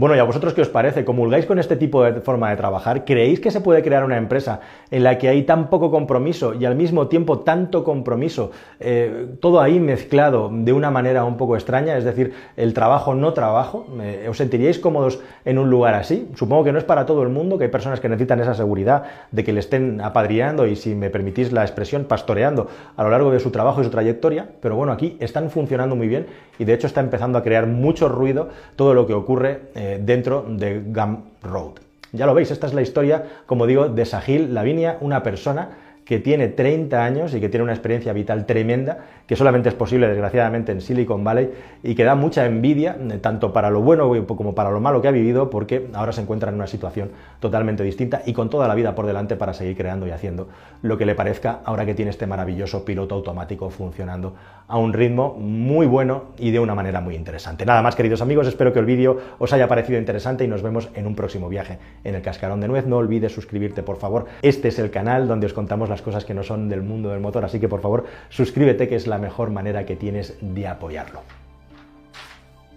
Bueno, 0.00 0.16
¿y 0.16 0.18
a 0.18 0.24
vosotros 0.24 0.54
qué 0.54 0.62
os 0.62 0.70
parece? 0.70 1.04
¿Comulgáis 1.04 1.44
con 1.44 1.58
este 1.58 1.76
tipo 1.76 2.02
de 2.02 2.22
forma 2.22 2.48
de 2.48 2.56
trabajar? 2.56 3.04
¿Creéis 3.04 3.38
que 3.38 3.50
se 3.50 3.60
puede 3.60 3.82
crear 3.82 4.02
una 4.02 4.16
empresa 4.16 4.60
en 4.90 5.04
la 5.04 5.18
que 5.18 5.28
hay 5.28 5.42
tan 5.42 5.68
poco 5.68 5.90
compromiso 5.90 6.54
y 6.54 6.64
al 6.64 6.74
mismo 6.74 7.08
tiempo 7.08 7.40
tanto 7.40 7.84
compromiso, 7.84 8.50
eh, 8.80 9.26
todo 9.40 9.60
ahí 9.60 9.78
mezclado 9.78 10.48
de 10.50 10.72
una 10.72 10.90
manera 10.90 11.26
un 11.26 11.36
poco 11.36 11.54
extraña? 11.54 11.98
Es 11.98 12.04
decir, 12.04 12.32
el 12.56 12.72
trabajo 12.72 13.14
no 13.14 13.34
trabajo. 13.34 13.86
Eh, 14.00 14.26
¿Os 14.26 14.38
sentiríais 14.38 14.78
cómodos 14.78 15.20
en 15.44 15.58
un 15.58 15.68
lugar 15.68 15.92
así? 15.92 16.30
Supongo 16.34 16.64
que 16.64 16.72
no 16.72 16.78
es 16.78 16.84
para 16.84 17.04
todo 17.04 17.22
el 17.22 17.28
mundo, 17.28 17.58
que 17.58 17.64
hay 17.64 17.70
personas 17.70 18.00
que 18.00 18.08
necesitan 18.08 18.40
esa 18.40 18.54
seguridad 18.54 19.02
de 19.32 19.44
que 19.44 19.52
le 19.52 19.60
estén 19.60 20.00
apadriando 20.00 20.66
y, 20.66 20.76
si 20.76 20.94
me 20.94 21.10
permitís 21.10 21.52
la 21.52 21.60
expresión, 21.60 22.04
pastoreando 22.04 22.68
a 22.96 23.02
lo 23.02 23.10
largo 23.10 23.30
de 23.30 23.38
su 23.38 23.50
trabajo 23.50 23.82
y 23.82 23.84
su 23.84 23.90
trayectoria. 23.90 24.48
Pero 24.62 24.76
bueno, 24.76 24.92
aquí 24.92 25.18
están 25.20 25.50
funcionando 25.50 25.94
muy 25.94 26.08
bien 26.08 26.24
y 26.58 26.64
de 26.64 26.72
hecho 26.72 26.86
está 26.86 27.02
empezando 27.02 27.36
a 27.36 27.42
crear 27.42 27.66
mucho 27.66 28.08
ruido 28.08 28.48
todo 28.76 28.94
lo 28.94 29.06
que 29.06 29.12
ocurre. 29.12 29.60
Eh, 29.74 29.89
dentro 29.98 30.44
de 30.48 30.80
Gumroad. 30.80 31.80
Ya 32.12 32.26
lo 32.26 32.34
veis, 32.34 32.50
esta 32.50 32.66
es 32.66 32.74
la 32.74 32.82
historia, 32.82 33.24
como 33.46 33.66
digo, 33.66 33.88
de 33.88 34.04
Sahil 34.04 34.52
Lavinia, 34.52 34.98
una 35.00 35.22
persona 35.22 35.70
que 36.10 36.18
tiene 36.18 36.48
30 36.48 37.04
años 37.04 37.34
y 37.34 37.40
que 37.40 37.48
tiene 37.48 37.62
una 37.62 37.72
experiencia 37.72 38.12
vital 38.12 38.44
tremenda, 38.44 38.98
que 39.28 39.36
solamente 39.36 39.68
es 39.68 39.76
posible, 39.76 40.08
desgraciadamente, 40.08 40.72
en 40.72 40.80
Silicon 40.80 41.22
Valley 41.22 41.52
y 41.84 41.94
que 41.94 42.02
da 42.02 42.16
mucha 42.16 42.46
envidia, 42.46 42.96
eh, 42.98 43.18
tanto 43.18 43.52
para 43.52 43.70
lo 43.70 43.80
bueno 43.80 44.10
como 44.26 44.52
para 44.52 44.72
lo 44.72 44.80
malo 44.80 45.00
que 45.00 45.06
ha 45.06 45.12
vivido, 45.12 45.50
porque 45.50 45.86
ahora 45.94 46.10
se 46.10 46.20
encuentra 46.20 46.48
en 46.48 46.56
una 46.56 46.66
situación 46.66 47.12
totalmente 47.38 47.84
distinta 47.84 48.22
y 48.26 48.32
con 48.32 48.50
toda 48.50 48.66
la 48.66 48.74
vida 48.74 48.96
por 48.96 49.06
delante 49.06 49.36
para 49.36 49.54
seguir 49.54 49.76
creando 49.76 50.08
y 50.08 50.10
haciendo 50.10 50.48
lo 50.82 50.98
que 50.98 51.06
le 51.06 51.14
parezca 51.14 51.60
ahora 51.64 51.86
que 51.86 51.94
tiene 51.94 52.10
este 52.10 52.26
maravilloso 52.26 52.84
piloto 52.84 53.14
automático 53.14 53.70
funcionando 53.70 54.34
a 54.66 54.78
un 54.78 54.92
ritmo 54.92 55.34
muy 55.34 55.86
bueno 55.86 56.24
y 56.38 56.50
de 56.50 56.58
una 56.58 56.74
manera 56.74 57.00
muy 57.00 57.14
interesante. 57.14 57.64
Nada 57.66 57.82
más, 57.82 57.94
queridos 57.94 58.20
amigos, 58.20 58.48
espero 58.48 58.72
que 58.72 58.78
el 58.80 58.84
vídeo 58.84 59.18
os 59.38 59.52
haya 59.52 59.68
parecido 59.68 59.98
interesante 59.98 60.44
y 60.44 60.48
nos 60.48 60.62
vemos 60.62 60.88
en 60.94 61.06
un 61.06 61.14
próximo 61.14 61.48
viaje 61.48 61.78
en 62.02 62.16
el 62.16 62.22
Cascarón 62.22 62.60
de 62.60 62.66
Nuez. 62.68 62.86
No 62.86 62.96
olvides 62.96 63.32
suscribirte, 63.32 63.84
por 63.84 63.96
favor. 63.96 64.26
Este 64.42 64.68
es 64.68 64.78
el 64.80 64.90
canal 64.90 65.28
donde 65.28 65.46
os 65.46 65.52
contamos 65.52 65.88
cosas 66.02 66.24
que 66.24 66.34
no 66.34 66.42
son 66.42 66.68
del 66.68 66.82
mundo 66.82 67.10
del 67.10 67.20
motor, 67.20 67.44
así 67.44 67.60
que 67.60 67.68
por 67.68 67.80
favor 67.80 68.06
suscríbete 68.28 68.88
que 68.88 68.96
es 68.96 69.06
la 69.06 69.18
mejor 69.18 69.50
manera 69.50 69.86
que 69.86 69.96
tienes 69.96 70.36
de 70.40 70.66
apoyarlo. 70.66 71.22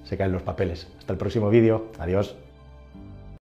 Se 0.03 0.17
caen 0.17 0.31
los 0.31 0.43
papeles. 0.43 0.87
Hasta 0.99 1.13
el 1.13 1.19
próximo 1.19 1.49
vídeo. 1.49 1.87
Adiós. 1.97 2.35